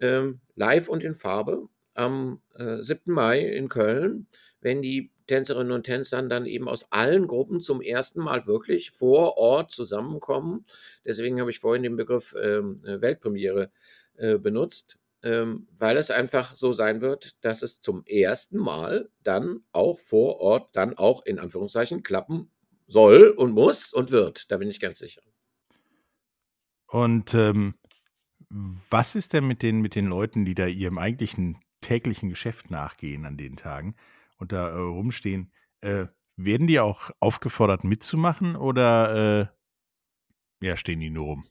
ähm, 0.00 0.40
live 0.54 0.88
und 0.88 1.04
in 1.04 1.14
Farbe 1.14 1.68
am 1.94 2.40
äh, 2.54 2.82
7. 2.82 3.12
Mai 3.12 3.40
in 3.40 3.68
Köln, 3.68 4.26
wenn 4.60 4.82
die 4.82 5.10
Tänzerinnen 5.26 5.72
und 5.72 5.84
Tänzern 5.84 6.28
dann 6.28 6.46
eben 6.46 6.68
aus 6.68 6.90
allen 6.90 7.26
Gruppen 7.26 7.60
zum 7.60 7.80
ersten 7.80 8.20
Mal 8.20 8.46
wirklich 8.46 8.90
vor 8.90 9.36
Ort 9.36 9.70
zusammenkommen. 9.70 10.66
Deswegen 11.06 11.40
habe 11.40 11.50
ich 11.50 11.60
vorhin 11.60 11.82
den 11.82 11.96
Begriff 11.96 12.34
ähm, 12.40 12.82
äh, 12.84 13.00
Weltpremiere 13.00 13.70
äh, 14.16 14.38
benutzt, 14.38 14.98
ähm, 15.22 15.68
weil 15.78 15.96
es 15.96 16.10
einfach 16.10 16.56
so 16.56 16.72
sein 16.72 17.00
wird, 17.00 17.36
dass 17.44 17.62
es 17.62 17.80
zum 17.80 18.04
ersten 18.04 18.58
Mal 18.58 19.08
dann 19.22 19.60
auch 19.72 19.98
vor 19.98 20.40
Ort 20.40 20.74
dann 20.74 20.98
auch 20.98 21.24
in 21.24 21.38
Anführungszeichen 21.38 22.02
klappen 22.02 22.50
soll 22.86 23.28
und 23.28 23.52
muss 23.52 23.92
und 23.92 24.10
wird. 24.10 24.50
Da 24.50 24.58
bin 24.58 24.68
ich 24.68 24.80
ganz 24.80 24.98
sicher. 24.98 25.22
Und 26.86 27.34
ähm, 27.34 27.74
was 28.48 29.14
ist 29.14 29.32
denn 29.32 29.46
mit 29.46 29.62
den, 29.62 29.80
mit 29.80 29.94
den 29.94 30.06
Leuten, 30.06 30.44
die 30.44 30.54
da 30.54 30.66
ihrem 30.66 30.98
eigentlichen 30.98 31.58
täglichen 31.80 32.28
Geschäft 32.28 32.70
nachgehen 32.70 33.24
an 33.24 33.36
den 33.36 33.56
Tagen? 33.56 33.96
und 34.42 34.50
da 34.50 34.70
äh, 34.70 34.74
rumstehen, 34.74 35.52
äh, 35.80 36.06
werden 36.36 36.66
die 36.66 36.80
auch 36.80 37.10
aufgefordert 37.20 37.84
mitzumachen 37.84 38.56
oder 38.56 39.50
äh, 40.60 40.66
ja, 40.66 40.76
stehen 40.76 41.00
die 41.00 41.10
nur 41.10 41.26
rum? 41.26 41.46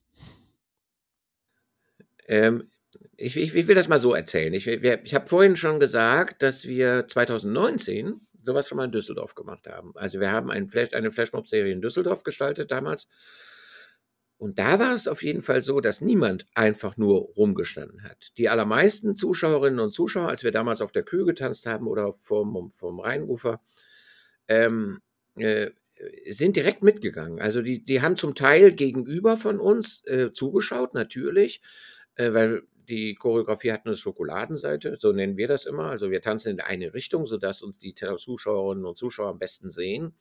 Ähm, 2.28 2.70
ich, 3.16 3.38
ich, 3.38 3.56
ich, 3.56 3.68
will 3.68 3.76
das 3.76 3.88
mal 3.88 4.00
so 4.00 4.14
erzählen. 4.14 4.54
Ich, 4.54 4.68
ich 4.68 5.16
habe 5.16 5.28
vorhin 5.28 5.56
schon 5.56 5.80
gesagt, 5.80 6.44
dass 6.44 6.66
wir 6.66 7.08
2019 7.08 8.20
sowas 8.44 8.68
schon 8.68 8.78
mal 8.78 8.86
in 8.86 8.92
Düsseldorf 8.92 9.36
gemacht 9.36 9.68
haben. 9.68 9.92
Also 9.96 10.20
wir 10.20 10.32
haben 10.32 10.50
ein 10.50 10.68
Flash, 10.68 10.94
eine 10.94 11.12
Flashmob-Serie 11.12 11.74
in 11.74 11.82
Düsseldorf 11.82 12.24
gestaltet 12.24 12.72
damals. 12.72 13.08
Und 14.38 14.58
da 14.58 14.80
war 14.80 14.96
es 14.96 15.08
auf 15.08 15.22
jeden 15.22 15.44
Fall 15.44 15.62
so, 15.62 15.82
dass 15.82 16.02
niemand 16.02 16.48
einfach 16.56 16.98
nur 16.98 17.30
rumgestanden 17.38 18.04
hat. 18.04 18.32
Die 18.40 18.50
allermeisten 18.50 19.16
Zuschauerinnen 19.16 19.80
und 19.80 19.94
Zuschauer, 19.94 20.30
als 20.30 20.44
wir 20.44 20.52
damals 20.52 20.82
auf 20.82 20.92
der 20.92 21.04
Kühe 21.04 21.26
getanzt 21.26 21.68
haben 21.68 21.86
oder 21.86 22.12
vom, 22.12 22.72
vom 22.72 23.00
Rheinufer, 23.00 23.62
ähm, 24.48 25.02
äh, 25.36 25.70
sind 26.30 26.56
direkt 26.56 26.82
mitgegangen. 26.82 27.40
Also 27.40 27.62
die, 27.62 27.84
die 27.84 28.02
haben 28.02 28.18
zum 28.18 28.34
Teil 28.34 28.72
gegenüber 28.72 29.38
von 29.38 29.60
uns 29.60 30.04
äh, 30.06 30.32
zugeschaut, 30.34 30.96
natürlich, 30.96 31.62
äh, 32.16 32.34
weil 32.34 32.64
die 32.92 33.16
Choreografie 33.16 33.72
hat 33.72 33.86
eine 33.86 33.96
Schokoladenseite, 33.96 34.98
so 34.98 35.14
nennen 35.14 35.38
wir 35.38 35.48
das 35.48 35.66
immer. 35.66 35.86
Also 35.86 36.12
wir 36.12 36.22
tanzen 36.22 36.50
in 36.50 36.60
eine 36.60 36.94
Richtung, 36.94 37.26
sodass 37.26 37.62
uns 37.62 37.78
die 37.78 37.94
Zuschauerinnen 37.94 38.86
und 38.86 38.98
Zuschauer 38.98 39.30
am 39.30 39.40
besten 39.40 39.72
sehen. 39.72 40.14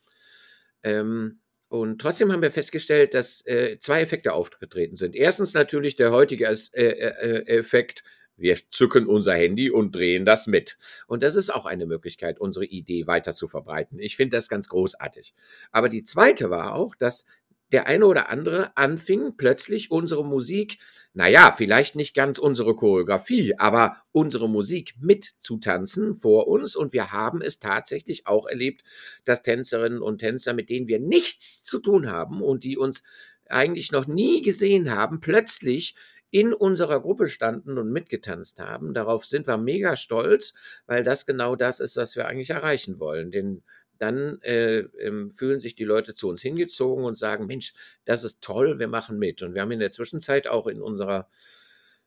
Ähm, 0.84 1.40
und 1.68 2.00
trotzdem 2.00 2.32
haben 2.32 2.42
wir 2.42 2.52
festgestellt, 2.52 3.14
dass 3.14 3.44
äh, 3.46 3.78
zwei 3.80 4.00
Effekte 4.02 4.32
aufgetreten 4.32 4.94
sind. 4.96 5.16
Erstens 5.16 5.52
natürlich 5.52 5.96
der 5.96 6.12
heutige 6.12 6.46
äh, 6.46 6.82
äh, 6.82 7.46
Effekt, 7.58 8.04
wir 8.36 8.56
zücken 8.70 9.06
unser 9.06 9.34
Handy 9.34 9.70
und 9.70 9.94
drehen 9.94 10.24
das 10.24 10.46
mit. 10.46 10.78
Und 11.08 11.24
das 11.24 11.34
ist 11.34 11.52
auch 11.52 11.66
eine 11.66 11.86
Möglichkeit, 11.86 12.40
unsere 12.40 12.66
Idee 12.66 13.06
weiter 13.08 13.34
zu 13.34 13.48
verbreiten. 13.48 13.98
Ich 13.98 14.16
finde 14.16 14.36
das 14.36 14.48
ganz 14.48 14.68
großartig. 14.68 15.34
Aber 15.72 15.88
die 15.88 16.04
zweite 16.04 16.50
war 16.50 16.74
auch, 16.74 16.94
dass 16.94 17.26
der 17.72 17.86
eine 17.86 18.06
oder 18.06 18.28
andere 18.30 18.76
anfing 18.76 19.36
plötzlich 19.36 19.90
unsere 19.90 20.24
Musik, 20.24 20.78
naja, 21.14 21.54
vielleicht 21.56 21.96
nicht 21.96 22.14
ganz 22.14 22.38
unsere 22.38 22.74
Choreografie, 22.74 23.54
aber 23.58 23.96
unsere 24.12 24.48
Musik 24.48 24.94
mitzutanzen 25.00 26.14
vor 26.14 26.48
uns. 26.48 26.76
Und 26.76 26.92
wir 26.92 27.12
haben 27.12 27.42
es 27.42 27.58
tatsächlich 27.58 28.26
auch 28.26 28.46
erlebt, 28.46 28.82
dass 29.24 29.42
Tänzerinnen 29.42 30.02
und 30.02 30.18
Tänzer, 30.18 30.52
mit 30.52 30.68
denen 30.70 30.88
wir 30.88 31.00
nichts 31.00 31.62
zu 31.62 31.78
tun 31.78 32.10
haben 32.10 32.42
und 32.42 32.64
die 32.64 32.76
uns 32.76 33.02
eigentlich 33.48 33.92
noch 33.92 34.06
nie 34.06 34.42
gesehen 34.42 34.90
haben, 34.90 35.20
plötzlich 35.20 35.94
in 36.30 36.52
unserer 36.54 37.00
Gruppe 37.00 37.28
standen 37.28 37.76
und 37.76 37.92
mitgetanzt 37.92 38.60
haben. 38.60 38.94
Darauf 38.94 39.26
sind 39.26 39.48
wir 39.48 39.58
mega 39.58 39.96
stolz, 39.96 40.54
weil 40.86 41.02
das 41.02 41.26
genau 41.26 41.56
das 41.56 41.80
ist, 41.80 41.96
was 41.96 42.14
wir 42.14 42.26
eigentlich 42.26 42.50
erreichen 42.50 43.00
wollen. 43.00 43.32
Den 43.32 43.62
dann 44.00 44.40
äh, 44.42 44.80
ähm, 44.98 45.30
fühlen 45.30 45.60
sich 45.60 45.74
die 45.74 45.84
Leute 45.84 46.14
zu 46.14 46.28
uns 46.28 46.42
hingezogen 46.42 47.04
und 47.04 47.18
sagen, 47.18 47.46
Mensch, 47.46 47.74
das 48.04 48.24
ist 48.24 48.40
toll, 48.40 48.78
wir 48.78 48.88
machen 48.88 49.18
mit. 49.18 49.42
Und 49.42 49.54
wir 49.54 49.62
haben 49.62 49.70
in 49.72 49.80
der 49.80 49.92
Zwischenzeit 49.92 50.46
auch 50.48 50.66
in 50.66 50.80
unserer 50.80 51.28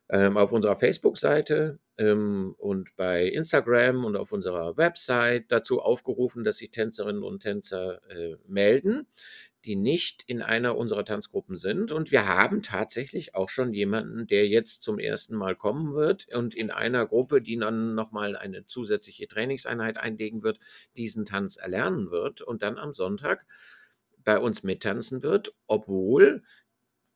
ähm, 0.10 0.38
auf 0.38 0.52
unserer 0.52 0.76
Facebook-Seite 0.76 1.80
ähm, 1.98 2.56
und 2.58 2.96
bei 2.96 3.26
Instagram 3.26 4.06
und 4.06 4.16
auf 4.16 4.32
unserer 4.32 4.78
Website 4.78 5.46
dazu 5.50 5.82
aufgerufen, 5.82 6.44
dass 6.44 6.58
sich 6.58 6.72
Tänzerinnen 6.72 7.24
und 7.24 7.42
Tänzer 7.42 8.02
äh, 8.10 8.36
melden, 8.48 9.08
die 9.66 9.76
nicht 9.76 10.24
in 10.28 10.42
einer 10.42 10.76
unserer 10.78 11.06
Tanzgruppen 11.06 11.58
sind. 11.58 11.92
Und 11.92 12.12
wir 12.12 12.28
haben 12.28 12.62
tatsächlich 12.62 13.36
auch 13.36 13.50
schon 13.50 13.74
jemanden, 13.74 14.28
der 14.28 14.48
jetzt 14.48 14.84
zum 14.84 15.00
ersten 15.00 15.36
Mal 15.36 15.56
kommen 15.56 15.94
wird 15.94 16.28
und 16.34 16.54
in 16.54 16.70
einer 16.72 17.06
Gruppe, 17.06 17.42
die 17.42 17.58
dann 17.58 17.96
nochmal 17.96 18.36
eine 18.36 18.66
zusätzliche 18.66 19.28
Trainingseinheit 19.28 19.98
einlegen 19.98 20.44
wird, 20.44 20.60
diesen 20.98 21.26
Tanz 21.26 21.56
erlernen 21.56 22.12
wird 22.12 22.42
und 22.42 22.62
dann 22.62 22.78
am 22.78 22.94
Sonntag 22.94 23.46
bei 24.24 24.38
uns 24.38 24.64
mittanzen 24.64 25.24
wird, 25.24 25.54
obwohl 25.68 26.44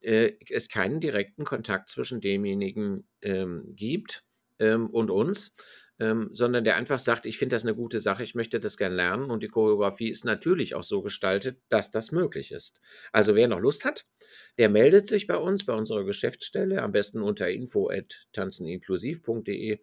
äh, 0.01 0.33
es 0.49 0.69
keinen 0.69 0.99
direkten 0.99 1.43
Kontakt 1.43 1.89
zwischen 1.89 2.21
demjenigen 2.21 3.07
ähm, 3.21 3.73
gibt 3.75 4.23
ähm, 4.59 4.89
und 4.89 5.09
uns, 5.09 5.53
ähm, 5.99 6.29
sondern 6.33 6.63
der 6.63 6.75
einfach 6.75 6.99
sagt, 6.99 7.25
ich 7.25 7.37
finde 7.37 7.55
das 7.55 7.63
eine 7.63 7.75
gute 7.75 8.01
Sache, 8.01 8.23
ich 8.23 8.35
möchte 8.35 8.59
das 8.59 8.77
gerne 8.77 8.95
lernen 8.95 9.31
und 9.31 9.41
die 9.43 9.47
Choreografie 9.47 10.09
ist 10.09 10.25
natürlich 10.25 10.75
auch 10.75 10.83
so 10.83 11.01
gestaltet, 11.01 11.61
dass 11.69 11.89
das 11.91 12.11
möglich 12.11 12.51
ist. 12.51 12.81
Also 13.11 13.35
wer 13.35 13.47
noch 13.47 13.59
Lust 13.59 13.85
hat, 13.85 14.05
der 14.57 14.69
meldet 14.69 15.07
sich 15.09 15.27
bei 15.27 15.37
uns, 15.37 15.65
bei 15.65 15.73
unserer 15.73 16.03
Geschäftsstelle, 16.03 16.83
am 16.83 16.91
besten 16.91 17.21
unter 17.21 17.49
info@tanzeninklusiv.de 17.49 19.79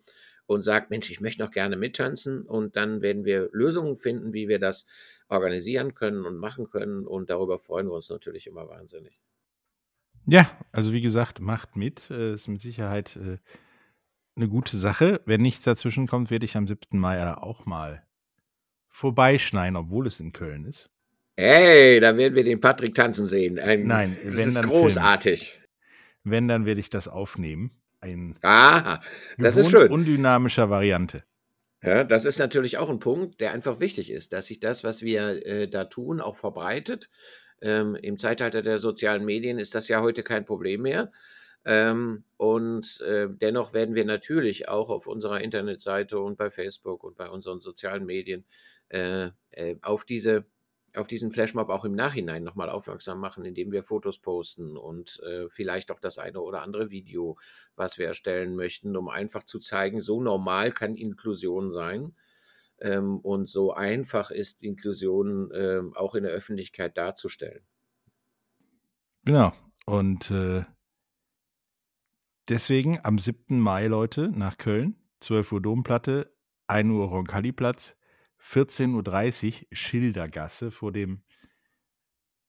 und 0.47 0.63
sagt, 0.63 0.91
Mensch, 0.91 1.11
ich 1.11 1.21
möchte 1.21 1.43
noch 1.43 1.51
gerne 1.51 1.77
mittanzen 1.77 2.43
und 2.43 2.77
dann 2.77 3.03
werden 3.03 3.25
wir 3.25 3.49
Lösungen 3.53 3.97
finden, 3.97 4.33
wie 4.33 4.49
wir 4.49 4.59
das 4.59 4.87
organisieren 5.29 5.95
können 5.95 6.27
und 6.27 6.37
machen 6.37 6.71
können 6.71 7.07
und 7.07 7.31
darüber 7.31 7.59
freuen 7.59 7.87
wir 7.87 7.95
uns 7.95 8.11
natürlich 8.11 8.47
immer 8.47 8.69
wahnsinnig. 8.69 9.19
Ja, 10.27 10.51
also 10.73 10.93
wie 10.93 11.03
gesagt, 11.03 11.41
macht 11.41 11.77
mit, 11.77 12.11
äh, 12.11 12.35
ist 12.35 12.49
mit 12.49 12.61
Sicherheit 12.61 13.17
äh, 13.17 13.39
eine 14.37 14.49
gute 14.49 14.77
Sache. 14.77 15.21
Wenn 15.27 15.43
nichts 15.43 15.63
dazwischen 15.65 16.07
kommt, 16.07 16.31
werde 16.31 16.45
ich 16.45 16.57
am 16.57 16.67
7. 16.67 16.99
Mai 16.99 17.35
auch 17.35 17.67
mal 17.67 18.03
vorbeischneien, 18.89 19.77
obwohl 19.77 20.07
es 20.07 20.21
in 20.21 20.33
Köln 20.33 20.65
ist. 20.65 20.91
Hey, 21.37 21.99
da 21.99 22.17
werden 22.17 22.35
wir 22.35 22.45
den 22.45 22.61
Patrick 22.61 22.95
tanzen 22.95 23.27
sehen. 23.27 23.59
Ein, 23.59 23.87
Nein, 23.87 24.17
das 24.25 24.37
wenn 24.37 24.49
ist 24.49 24.57
dann 24.57 24.69
großartig. 24.69 25.51
Film. 25.51 25.65
Wenn, 26.23 26.49
dann 26.49 26.65
werde 26.65 26.81
ich 26.81 26.91
das 26.91 27.09
aufnehmen. 27.09 27.73
Ein 28.01 28.37
Aha, 28.43 29.03
das 29.39 29.57
ist 29.57 29.71
schön. 29.71 29.91
undynamischer 29.91 30.71
Variante. 30.71 31.25
Ja, 31.83 32.05
das 32.05 32.25
ist 32.25 32.39
natürlich 32.39 32.79
auch 32.79 32.89
ein 32.89 32.99
Punkt, 32.99 33.41
der 33.41 33.53
einfach 33.53 33.81
wichtig 33.81 34.11
ist, 34.11 34.33
dass 34.33 34.47
sich 34.47 34.61
das, 34.61 34.85
was 34.85 35.03
wir 35.03 35.45
äh, 35.45 35.69
da 35.69 35.85
tun, 35.85 36.21
auch 36.21 36.37
verbreitet. 36.37 37.11
Ähm, 37.61 37.95
Im 37.95 38.17
Zeitalter 38.17 38.63
der 38.63 38.79
sozialen 38.79 39.25
Medien 39.25 39.59
ist 39.59 39.75
das 39.75 39.89
ja 39.89 40.01
heute 40.01 40.23
kein 40.23 40.45
Problem 40.45 40.83
mehr. 40.83 41.13
Ähm, 41.65 42.25
und 42.37 43.01
äh, 43.01 43.29
dennoch 43.31 43.73
werden 43.73 43.95
wir 43.95 44.05
natürlich 44.05 44.69
auch 44.69 44.91
auf 44.91 45.07
unserer 45.07 45.41
Internetseite 45.41 46.19
und 46.19 46.37
bei 46.37 46.51
Facebook 46.51 47.05
und 47.05 47.17
bei 47.17 47.29
unseren 47.29 47.61
sozialen 47.61 48.05
Medien 48.05 48.45
äh, 48.91 49.31
äh, 49.51 49.77
auf 49.83 50.05
diese 50.05 50.45
auf 50.97 51.09
diesen 51.09 51.33
Flashmob 51.33 51.71
auch 51.71 51.85
im 51.85 51.97
Nachhinein 51.97 52.45
nochmal 52.45 52.71
aufmerksam 52.71 53.19
machen, 53.19 53.45
indem 53.45 53.73
wir 53.73 53.83
Fotos 53.83 54.21
posten 54.21 54.77
und 54.77 55.21
äh, 55.27 55.49
vielleicht 55.49 55.91
auch 55.91 55.99
das 55.99 56.19
eine 56.19 56.41
oder 56.41 56.63
andere 56.63 56.93
Video, 56.93 57.37
was 57.75 57.99
wir 57.99 58.07
erstellen 58.07 58.55
möchten, 58.55 58.97
um 58.97 59.09
einfach 59.09 59.43
zu 59.43 59.59
zeigen, 59.59 60.01
so 60.01 60.21
normal 60.21 60.71
kann 60.71 60.95
Inklusion 60.95 61.73
sein 61.73 62.15
ähm, 62.79 63.19
und 63.19 63.49
so 63.49 63.73
einfach 63.73 64.31
ist 64.31 64.63
Inklusion 64.63 65.51
ähm, 65.55 65.97
auch 65.97 66.15
in 66.15 66.23
der 66.23 66.33
Öffentlichkeit 66.33 66.97
darzustellen. 66.97 67.65
Genau. 69.25 69.53
Und 69.87 70.31
äh, 70.31 70.63
deswegen 72.49 73.05
am 73.05 73.19
7. 73.19 73.59
Mai, 73.61 73.87
Leute, 73.87 74.31
nach 74.31 74.59
Köln, 74.59 74.97
12 75.21 75.53
Uhr 75.53 75.63
Domplatte, 75.63 76.35
1 76.67 76.91
Uhr 76.91 77.07
Roncalli-Platz, 77.09 77.97
14.30 78.41 79.63
Uhr 79.63 79.67
Schildergasse 79.73 80.71
vor 80.71 80.93
dem 80.93 81.23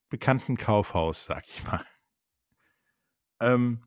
bekannten 0.09 0.57
Kaufhaus, 0.57 1.25
sag 1.25 1.47
ich 1.47 1.63
mal. 1.65 1.85
Ähm, 3.39 3.83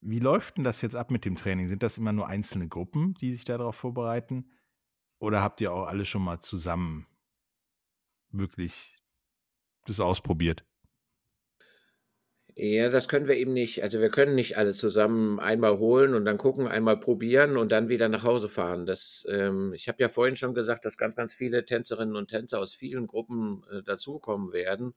wie 0.00 0.18
läuft 0.18 0.56
denn 0.56 0.64
das 0.64 0.80
jetzt 0.80 0.94
ab 0.96 1.10
mit 1.10 1.24
dem 1.24 1.36
Training? 1.36 1.68
Sind 1.68 1.82
das 1.82 1.98
immer 1.98 2.12
nur 2.12 2.26
einzelne 2.28 2.68
Gruppen, 2.68 3.14
die 3.14 3.32
sich 3.32 3.44
darauf 3.44 3.76
vorbereiten? 3.76 4.50
Oder 5.18 5.42
habt 5.42 5.60
ihr 5.60 5.72
auch 5.72 5.86
alle 5.86 6.06
schon 6.06 6.22
mal 6.22 6.40
zusammen 6.40 7.06
wirklich 8.30 9.02
das 9.84 10.00
ausprobiert? 10.00 10.64
Ja, 12.56 12.88
das 12.88 13.08
können 13.08 13.28
wir 13.28 13.36
eben 13.36 13.52
nicht. 13.52 13.82
Also 13.82 14.00
wir 14.00 14.10
können 14.10 14.34
nicht 14.34 14.56
alle 14.56 14.74
zusammen 14.74 15.38
einmal 15.40 15.78
holen 15.78 16.14
und 16.14 16.24
dann 16.24 16.36
gucken, 16.36 16.66
einmal 16.66 16.98
probieren 16.98 17.56
und 17.56 17.70
dann 17.70 17.88
wieder 17.88 18.08
nach 18.08 18.24
Hause 18.24 18.48
fahren. 18.48 18.86
Das, 18.86 19.26
ähm, 19.30 19.72
ich 19.74 19.88
habe 19.88 20.02
ja 20.02 20.08
vorhin 20.08 20.36
schon 20.36 20.54
gesagt, 20.54 20.84
dass 20.84 20.98
ganz, 20.98 21.14
ganz 21.16 21.32
viele 21.32 21.64
Tänzerinnen 21.64 22.16
und 22.16 22.28
Tänzer 22.28 22.58
aus 22.58 22.74
vielen 22.74 23.06
Gruppen 23.06 23.62
äh, 23.70 23.82
dazukommen 23.82 24.52
werden. 24.52 24.94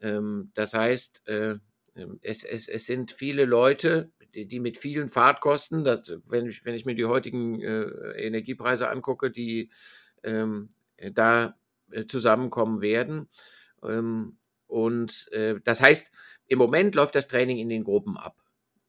Ähm, 0.00 0.50
das 0.54 0.74
heißt, 0.74 1.26
äh, 1.28 1.56
ähm, 1.96 2.18
es, 2.22 2.44
es, 2.44 2.68
es 2.68 2.86
sind 2.86 3.10
viele 3.10 3.44
Leute, 3.46 4.10
die, 4.34 4.46
die 4.46 4.60
mit 4.60 4.78
vielen 4.78 5.08
Fahrtkosten, 5.08 5.84
das, 5.84 6.12
wenn, 6.26 6.46
ich, 6.46 6.64
wenn 6.64 6.74
ich 6.74 6.86
mir 6.86 6.94
die 6.94 7.06
heutigen 7.06 7.60
äh, 7.62 7.82
Energiepreise 8.16 8.88
angucke, 8.88 9.30
die 9.30 9.70
ähm, 10.22 10.68
da 11.12 11.56
äh, 11.90 12.04
zusammenkommen 12.06 12.80
werden. 12.80 13.28
Ähm, 13.82 14.38
und 14.66 15.28
äh, 15.32 15.56
das 15.64 15.80
heißt, 15.80 16.10
im 16.46 16.58
Moment 16.58 16.94
läuft 16.94 17.14
das 17.14 17.28
Training 17.28 17.58
in 17.58 17.68
den 17.68 17.84
Gruppen 17.84 18.16
ab. 18.16 18.36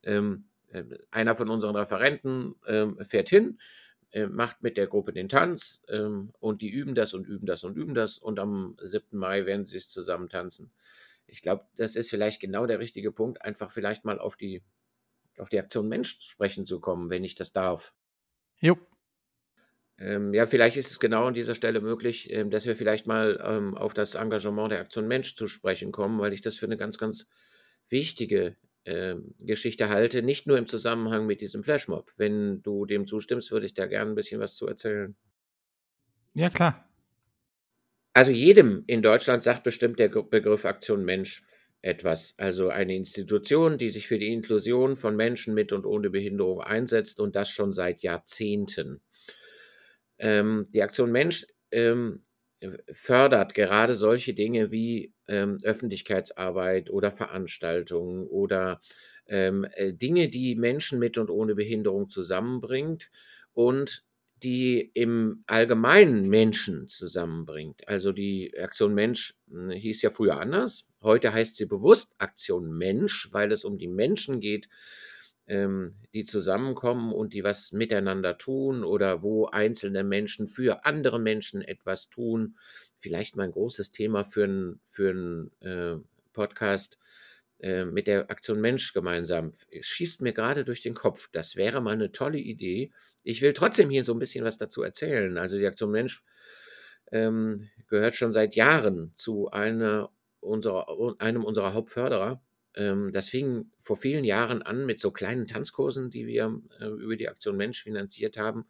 Ähm, 0.03 0.45
äh, 0.69 0.83
einer 1.11 1.35
von 1.35 1.49
unseren 1.49 1.75
Referenten 1.75 2.55
ähm, 2.67 2.97
fährt 3.05 3.29
hin, 3.29 3.59
äh, 4.11 4.27
macht 4.27 4.61
mit 4.61 4.77
der 4.77 4.87
Gruppe 4.87 5.13
den 5.13 5.29
Tanz 5.29 5.81
ähm, 5.89 6.31
und 6.39 6.61
die 6.61 6.69
üben 6.69 6.95
das 6.95 7.13
und 7.13 7.27
üben 7.27 7.45
das 7.45 7.63
und 7.63 7.75
üben 7.75 7.93
das 7.93 8.17
und 8.17 8.39
am 8.39 8.77
7. 8.81 9.17
Mai 9.17 9.45
werden 9.45 9.65
sie 9.65 9.77
es 9.77 9.89
zusammen 9.89 10.29
tanzen. 10.29 10.71
Ich 11.25 11.41
glaube, 11.41 11.65
das 11.75 11.95
ist 11.95 12.09
vielleicht 12.09 12.39
genau 12.39 12.65
der 12.65 12.79
richtige 12.79 13.11
Punkt, 13.11 13.41
einfach 13.41 13.71
vielleicht 13.71 14.05
mal 14.05 14.17
auf 14.17 14.37
die, 14.37 14.63
auf 15.37 15.49
die 15.49 15.59
Aktion 15.59 15.87
Mensch 15.87 16.17
sprechen 16.21 16.65
zu 16.65 16.79
kommen, 16.79 17.09
wenn 17.09 17.23
ich 17.23 17.35
das 17.35 17.51
darf. 17.51 17.93
Jo. 18.59 18.77
Ähm, 19.99 20.33
ja, 20.33 20.45
vielleicht 20.45 20.77
ist 20.77 20.91
es 20.91 20.99
genau 20.99 21.25
an 21.25 21.33
dieser 21.33 21.55
Stelle 21.55 21.81
möglich, 21.81 22.31
ähm, 22.31 22.49
dass 22.49 22.65
wir 22.65 22.75
vielleicht 22.75 23.07
mal 23.07 23.43
ähm, 23.43 23.75
auf 23.75 23.93
das 23.93 24.15
Engagement 24.15 24.71
der 24.71 24.79
Aktion 24.79 25.07
Mensch 25.07 25.35
zu 25.35 25.47
sprechen 25.47 25.91
kommen, 25.91 26.19
weil 26.19 26.33
ich 26.33 26.41
das 26.41 26.55
für 26.55 26.67
eine 26.67 26.77
ganz, 26.77 26.97
ganz 26.97 27.27
wichtige 27.89 28.55
äh, 28.83 29.15
Geschichte 29.41 29.89
halte, 29.89 30.23
nicht 30.23 30.47
nur 30.47 30.57
im 30.57 30.67
Zusammenhang 30.67 31.25
mit 31.25 31.41
diesem 31.41 31.63
Flashmob. 31.63 32.11
Wenn 32.17 32.61
du 32.63 32.85
dem 32.85 33.07
zustimmst, 33.07 33.51
würde 33.51 33.65
ich 33.65 33.73
da 33.73 33.85
gerne 33.85 34.11
ein 34.11 34.15
bisschen 34.15 34.39
was 34.39 34.55
zu 34.55 34.67
erzählen. 34.67 35.15
Ja, 36.33 36.49
klar. 36.49 36.87
Also 38.13 38.31
jedem 38.31 38.83
in 38.87 39.01
Deutschland 39.01 39.43
sagt 39.43 39.63
bestimmt 39.63 39.99
der 39.99 40.09
Begriff 40.09 40.65
Aktion 40.65 41.05
Mensch 41.05 41.43
etwas. 41.81 42.33
Also 42.37 42.69
eine 42.69 42.95
Institution, 42.95 43.77
die 43.77 43.89
sich 43.89 44.07
für 44.07 44.17
die 44.17 44.33
Inklusion 44.33 44.97
von 44.97 45.15
Menschen 45.15 45.53
mit 45.53 45.71
und 45.71 45.85
ohne 45.85 46.09
Behinderung 46.09 46.61
einsetzt 46.61 47.19
und 47.19 47.35
das 47.35 47.49
schon 47.49 47.73
seit 47.73 48.01
Jahrzehnten. 48.01 49.01
Ähm, 50.17 50.67
die 50.73 50.81
Aktion 50.81 51.11
Mensch 51.11 51.45
ähm, 51.71 52.23
fördert 52.91 53.53
gerade 53.53 53.95
solche 53.95 54.33
Dinge 54.33 54.71
wie 54.71 55.13
ähm, 55.27 55.57
Öffentlichkeitsarbeit 55.63 56.89
oder 56.89 57.11
Veranstaltungen 57.11 58.27
oder 58.27 58.81
ähm, 59.27 59.65
äh, 59.73 59.93
Dinge, 59.93 60.29
die 60.29 60.55
Menschen 60.55 60.99
mit 60.99 61.17
und 61.17 61.29
ohne 61.29 61.55
Behinderung 61.55 62.09
zusammenbringt 62.09 63.09
und 63.53 64.03
die 64.43 64.91
im 64.93 65.43
Allgemeinen 65.47 66.29
Menschen 66.29 66.89
zusammenbringt. 66.89 67.87
Also 67.87 68.11
die 68.11 68.53
Aktion 68.59 68.93
Mensch 68.93 69.35
hm, 69.49 69.71
hieß 69.71 70.01
ja 70.03 70.09
früher 70.11 70.39
anders. 70.39 70.85
Heute 71.01 71.33
heißt 71.33 71.55
sie 71.55 71.65
bewusst 71.65 72.13
Aktion 72.19 72.71
Mensch, 72.77 73.29
weil 73.31 73.51
es 73.51 73.65
um 73.65 73.77
die 73.79 73.87
Menschen 73.87 74.39
geht, 74.39 74.69
ähm, 75.47 75.95
die 76.13 76.25
zusammenkommen 76.25 77.13
und 77.13 77.33
die 77.33 77.43
was 77.43 77.71
miteinander 77.71 78.37
tun 78.37 78.83
oder 78.83 79.23
wo 79.23 79.45
einzelne 79.47 80.03
Menschen 80.03 80.47
für 80.47 80.85
andere 80.85 81.19
Menschen 81.19 81.61
etwas 81.61 82.09
tun. 82.09 82.57
Vielleicht 83.07 83.37
mal 83.37 83.43
ein 83.43 83.53
großes 83.53 83.93
Thema 83.93 84.25
für 84.25 84.43
einen 84.43 84.81
für 84.85 85.49
äh, 85.61 85.95
Podcast 86.33 86.99
äh, 87.59 87.85
mit 87.85 88.05
der 88.05 88.29
Aktion 88.29 88.59
Mensch 88.59 88.91
gemeinsam. 88.91 89.53
Es 89.71 89.85
schießt 89.85 90.21
mir 90.21 90.33
gerade 90.33 90.65
durch 90.65 90.81
den 90.81 90.93
Kopf. 90.93 91.29
Das 91.31 91.55
wäre 91.55 91.79
mal 91.79 91.93
eine 91.93 92.11
tolle 92.11 92.37
Idee. 92.37 92.91
Ich 93.23 93.41
will 93.41 93.53
trotzdem 93.53 93.89
hier 93.89 94.03
so 94.03 94.11
ein 94.11 94.19
bisschen 94.19 94.43
was 94.43 94.57
dazu 94.57 94.83
erzählen. 94.83 95.37
Also 95.37 95.57
die 95.57 95.65
Aktion 95.65 95.91
Mensch 95.91 96.25
ähm, 97.13 97.69
gehört 97.87 98.15
schon 98.15 98.33
seit 98.33 98.55
Jahren 98.55 99.13
zu 99.15 99.49
einer 99.51 100.11
unserer, 100.41 100.87
einem 101.19 101.45
unserer 101.45 101.73
Hauptförderer 101.73 102.41
ähm, 102.75 103.13
das 103.13 103.29
fing 103.29 103.71
vor 103.79 103.95
vielen 103.95 104.25
Jahren 104.25 104.61
an 104.61 104.85
mit 104.85 104.99
so 104.99 105.11
kleinen 105.11 105.47
Tanzkursen, 105.47 106.09
die 106.09 106.27
wir 106.27 106.61
äh, 106.81 106.87
über 106.87 107.15
die 107.15 107.29
Aktion 107.29 107.55
Mensch 107.55 107.83
finanziert 107.83 108.37
haben, 108.37 108.65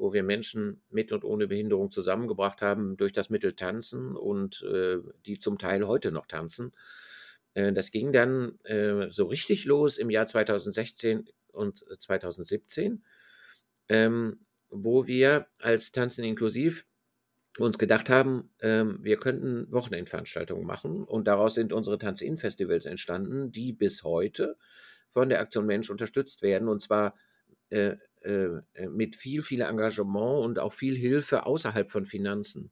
wo 0.00 0.14
wir 0.14 0.22
Menschen 0.22 0.80
mit 0.90 1.12
und 1.12 1.24
ohne 1.24 1.46
Behinderung 1.46 1.90
zusammengebracht 1.90 2.62
haben 2.62 2.96
durch 2.96 3.12
das 3.12 3.28
Mittel 3.28 3.54
Tanzen 3.54 4.16
und 4.16 4.62
äh, 4.62 4.98
die 5.26 5.38
zum 5.38 5.58
Teil 5.58 5.86
heute 5.86 6.10
noch 6.10 6.26
tanzen. 6.26 6.72
Äh, 7.52 7.72
das 7.74 7.90
ging 7.90 8.10
dann 8.10 8.58
äh, 8.64 9.10
so 9.10 9.26
richtig 9.26 9.66
los 9.66 9.98
im 9.98 10.08
Jahr 10.08 10.26
2016 10.26 11.28
und 11.52 11.84
2017, 11.98 13.04
ähm, 13.90 14.40
wo 14.70 15.06
wir 15.06 15.46
als 15.58 15.92
Tanzen 15.92 16.24
inklusiv 16.24 16.86
uns 17.58 17.76
gedacht 17.76 18.08
haben, 18.08 18.50
ähm, 18.60 19.00
wir 19.02 19.18
könnten 19.18 19.70
Wochenendveranstaltungen 19.70 20.66
machen 20.66 21.04
und 21.04 21.26
daraus 21.28 21.54
sind 21.54 21.74
unsere 21.74 21.98
Tanz-In-Festivals 21.98 22.86
entstanden, 22.86 23.52
die 23.52 23.74
bis 23.74 24.02
heute 24.02 24.56
von 25.10 25.28
der 25.28 25.40
Aktion 25.40 25.66
Mensch 25.66 25.90
unterstützt 25.90 26.40
werden 26.40 26.68
und 26.68 26.80
zwar 26.80 27.16
äh, 27.68 27.96
mit 28.22 29.16
viel, 29.16 29.42
viel 29.42 29.62
Engagement 29.62 30.44
und 30.44 30.58
auch 30.58 30.72
viel 30.72 30.94
Hilfe 30.94 31.46
außerhalb 31.46 31.88
von 31.88 32.04
Finanzen. 32.04 32.70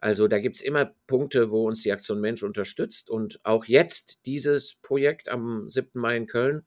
Also 0.00 0.26
da 0.26 0.38
gibt 0.38 0.56
es 0.56 0.62
immer 0.62 0.94
Punkte, 1.06 1.50
wo 1.50 1.68
uns 1.68 1.82
die 1.82 1.92
Aktion 1.92 2.20
Mensch 2.20 2.42
unterstützt 2.42 3.08
und 3.10 3.38
auch 3.44 3.66
jetzt 3.66 4.26
dieses 4.26 4.76
Projekt 4.82 5.28
am 5.28 5.68
7. 5.68 6.00
Mai 6.00 6.16
in 6.16 6.26
Köln 6.26 6.66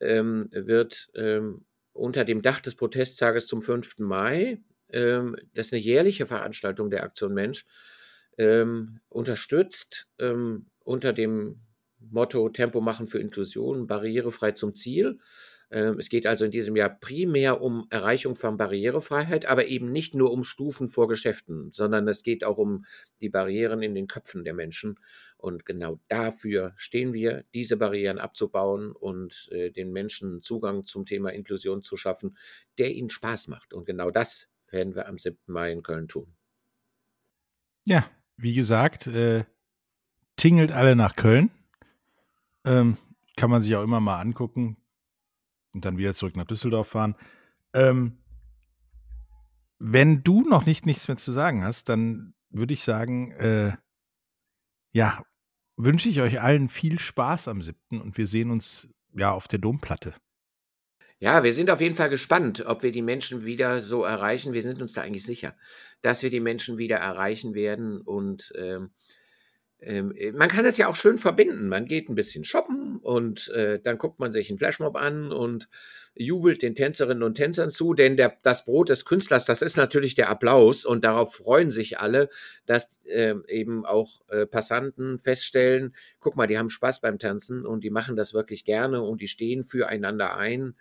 ähm, 0.00 0.48
wird 0.52 1.10
ähm, 1.14 1.64
unter 1.92 2.24
dem 2.24 2.42
Dach 2.42 2.60
des 2.60 2.74
Protesttages 2.74 3.46
zum 3.46 3.62
5. 3.62 3.98
Mai 3.98 4.60
ähm, 4.92 5.36
das 5.54 5.66
ist 5.66 5.72
eine 5.72 5.82
jährliche 5.82 6.26
Veranstaltung 6.26 6.90
der 6.90 7.02
Aktion 7.02 7.34
Mensch, 7.34 7.66
ähm, 8.38 9.00
unterstützt 9.08 10.08
ähm, 10.18 10.66
unter 10.80 11.12
dem 11.12 11.60
Motto 11.98 12.48
Tempo 12.48 12.80
machen 12.80 13.06
für 13.06 13.18
Inklusion, 13.18 13.86
barrierefrei 13.86 14.52
zum 14.52 14.74
Ziel. 14.74 15.18
Ähm, 15.72 15.98
es 15.98 16.10
geht 16.10 16.26
also 16.26 16.44
in 16.44 16.50
diesem 16.50 16.76
Jahr 16.76 16.90
primär 16.90 17.62
um 17.62 17.86
Erreichung 17.88 18.34
von 18.34 18.58
Barrierefreiheit, 18.58 19.46
aber 19.46 19.66
eben 19.66 19.90
nicht 19.90 20.14
nur 20.14 20.30
um 20.30 20.44
Stufen 20.44 20.86
vor 20.86 21.08
Geschäften, 21.08 21.70
sondern 21.72 22.06
es 22.08 22.22
geht 22.22 22.44
auch 22.44 22.58
um 22.58 22.84
die 23.22 23.30
Barrieren 23.30 23.82
in 23.82 23.94
den 23.94 24.06
Köpfen 24.06 24.44
der 24.44 24.52
Menschen. 24.52 25.00
Und 25.38 25.64
genau 25.64 25.98
dafür 26.08 26.74
stehen 26.76 27.14
wir, 27.14 27.44
diese 27.54 27.78
Barrieren 27.78 28.18
abzubauen 28.18 28.92
und 28.92 29.48
äh, 29.50 29.70
den 29.70 29.92
Menschen 29.92 30.42
Zugang 30.42 30.84
zum 30.84 31.06
Thema 31.06 31.30
Inklusion 31.30 31.82
zu 31.82 31.96
schaffen, 31.96 32.36
der 32.78 32.92
ihnen 32.92 33.10
Spaß 33.10 33.48
macht. 33.48 33.72
Und 33.72 33.86
genau 33.86 34.10
das 34.10 34.48
werden 34.70 34.94
wir 34.94 35.08
am 35.08 35.16
7. 35.16 35.38
Mai 35.46 35.72
in 35.72 35.82
Köln 35.82 36.06
tun. 36.06 36.34
Ja, 37.84 38.04
wie 38.36 38.52
gesagt, 38.52 39.06
äh, 39.06 39.44
tingelt 40.36 40.70
alle 40.70 40.96
nach 40.96 41.16
Köln. 41.16 41.50
Ähm, 42.64 42.98
kann 43.36 43.50
man 43.50 43.62
sich 43.62 43.74
auch 43.74 43.82
immer 43.82 44.00
mal 44.00 44.20
angucken 44.20 44.76
und 45.72 45.84
dann 45.84 45.98
wieder 45.98 46.14
zurück 46.14 46.36
nach 46.36 46.46
Düsseldorf 46.46 46.88
fahren. 46.88 47.16
Ähm, 47.74 48.18
wenn 49.78 50.22
du 50.22 50.42
noch 50.42 50.66
nicht 50.66 50.86
nichts 50.86 51.08
mehr 51.08 51.16
zu 51.16 51.32
sagen 51.32 51.64
hast, 51.64 51.88
dann 51.88 52.34
würde 52.50 52.74
ich 52.74 52.84
sagen, 52.84 53.32
äh, 53.32 53.72
ja, 54.92 55.24
wünsche 55.76 56.08
ich 56.08 56.20
euch 56.20 56.40
allen 56.40 56.68
viel 56.68 56.98
Spaß 56.98 57.48
am 57.48 57.62
7. 57.62 58.00
und 58.00 58.16
wir 58.16 58.26
sehen 58.26 58.50
uns 58.50 58.88
ja 59.14 59.32
auf 59.32 59.48
der 59.48 59.58
Domplatte. 59.58 60.14
Ja, 61.18 61.44
wir 61.44 61.54
sind 61.54 61.70
auf 61.70 61.80
jeden 61.80 61.94
Fall 61.94 62.10
gespannt, 62.10 62.64
ob 62.66 62.82
wir 62.82 62.90
die 62.90 63.00
Menschen 63.00 63.44
wieder 63.44 63.80
so 63.80 64.02
erreichen. 64.02 64.52
Wir 64.52 64.62
sind 64.62 64.82
uns 64.82 64.94
da 64.94 65.02
eigentlich 65.02 65.24
sicher, 65.24 65.54
dass 66.00 66.22
wir 66.22 66.30
die 66.30 66.40
Menschen 66.40 66.78
wieder 66.78 66.96
erreichen 66.96 67.54
werden. 67.54 68.00
Und 68.00 68.52
ähm, 68.58 68.90
ähm, 69.82 70.14
man 70.34 70.48
kann 70.48 70.64
es 70.64 70.78
ja 70.78 70.88
auch 70.88 70.96
schön 70.96 71.18
verbinden. 71.18 71.68
Man 71.68 71.86
geht 71.86 72.08
ein 72.08 72.14
bisschen 72.14 72.44
shoppen 72.44 72.98
und 72.98 73.48
äh, 73.50 73.80
dann 73.80 73.98
guckt 73.98 74.20
man 74.20 74.32
sich 74.32 74.48
einen 74.48 74.58
Flashmob 74.58 74.96
an 74.96 75.32
und 75.32 75.68
jubelt 76.14 76.62
den 76.62 76.74
Tänzerinnen 76.74 77.22
und 77.22 77.34
Tänzern 77.34 77.70
zu, 77.70 77.94
denn 77.94 78.16
der, 78.16 78.36
das 78.42 78.64
Brot 78.64 78.90
des 78.90 79.04
Künstlers, 79.04 79.46
das 79.46 79.62
ist 79.62 79.76
natürlich 79.76 80.14
der 80.14 80.28
Applaus 80.28 80.84
und 80.84 81.04
darauf 81.04 81.34
freuen 81.34 81.70
sich 81.70 81.98
alle, 81.98 82.28
dass 82.66 83.00
äh, 83.06 83.34
eben 83.48 83.84
auch 83.86 84.20
äh, 84.28 84.46
Passanten 84.46 85.18
feststellen, 85.18 85.94
guck 86.20 86.36
mal, 86.36 86.46
die 86.46 86.58
haben 86.58 86.70
Spaß 86.70 87.00
beim 87.00 87.18
Tanzen 87.18 87.64
und 87.64 87.82
die 87.82 87.90
machen 87.90 88.14
das 88.14 88.34
wirklich 88.34 88.64
gerne 88.64 89.02
und 89.02 89.20
die 89.20 89.28
stehen 89.28 89.64
füreinander 89.64 90.36
ein. 90.36 90.76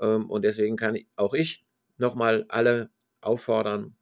Ähm, 0.00 0.30
und 0.30 0.44
deswegen 0.44 0.76
kann 0.76 0.98
auch 1.16 1.34
ich 1.34 1.64
nochmal 1.98 2.46
alle 2.48 2.90
auffordern, 3.20 3.96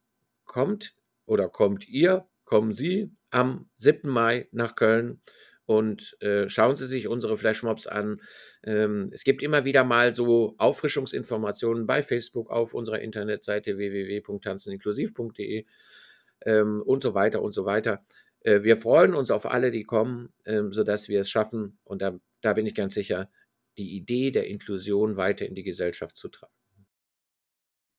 kommt 0.45 0.95
oder 1.25 1.49
kommt 1.49 1.89
ihr, 1.89 2.27
kommen 2.45 2.75
Sie 2.75 3.11
am 3.37 3.69
7. 3.77 4.09
Mai 4.09 4.49
nach 4.51 4.77
Köln 4.77 5.21
und 5.67 6.17
äh, 6.23 6.49
schauen 6.49 6.77
Sie 6.77 6.87
sich 6.87 7.07
unsere 7.07 7.37
Flashmobs 7.37 7.87
an. 7.87 8.23
Ähm, 8.65 9.11
es 9.13 9.25
gibt 9.25 9.43
immer 9.43 9.67
wieder 9.67 9.85
mal 9.85 10.15
so 10.15 10.55
Auffrischungsinformationen 10.57 11.87
bei 11.87 12.03
Facebook 12.03 12.51
auf 12.51 12.73
unserer 12.73 13.01
Internetseite 13.01 13.77
www.tanzeninklusiv.de 13.77 15.67
ähm, 16.47 16.83
und 16.83 17.03
so 17.03 17.13
weiter 17.15 17.43
und 17.43 17.53
so 17.53 17.67
weiter. 17.67 18.03
Äh, 18.41 18.63
wir 18.63 18.79
freuen 18.79 19.15
uns 19.15 19.31
auf 19.31 19.45
alle, 19.45 19.71
die 19.71 19.85
kommen, 19.85 20.33
ähm, 20.47 20.73
sodass 20.73 21.09
wir 21.09 21.21
es 21.21 21.29
schaffen. 21.29 21.79
Und 21.85 22.01
da, 22.01 22.19
da 22.41 22.55
bin 22.55 22.65
ich 22.65 22.75
ganz 22.75 22.95
sicher, 22.95 23.29
die 23.77 23.97
Idee 23.97 24.31
der 24.31 24.47
Inklusion 24.47 25.17
weiter 25.19 25.45
in 25.45 25.55
die 25.55 25.65
Gesellschaft 25.65 26.17
zu 26.17 26.29
tragen. 26.29 26.55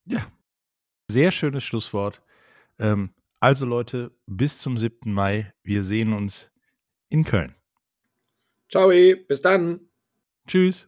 Ja, 0.06 0.32
sehr 1.12 1.32
schönes 1.32 1.64
Schlusswort. 1.64 2.22
Ähm, 2.80 3.12
also 3.40 3.66
Leute, 3.66 4.12
bis 4.26 4.60
zum 4.60 4.78
7. 4.78 5.12
Mai. 5.12 5.54
Wir 5.64 5.84
sehen 5.84 6.14
uns 6.14 6.52
in 7.10 7.24
Köln. 7.24 7.56
Ciao, 8.70 8.90
bis 8.90 9.42
dann. 9.42 9.80
Tschüss. 10.48 10.88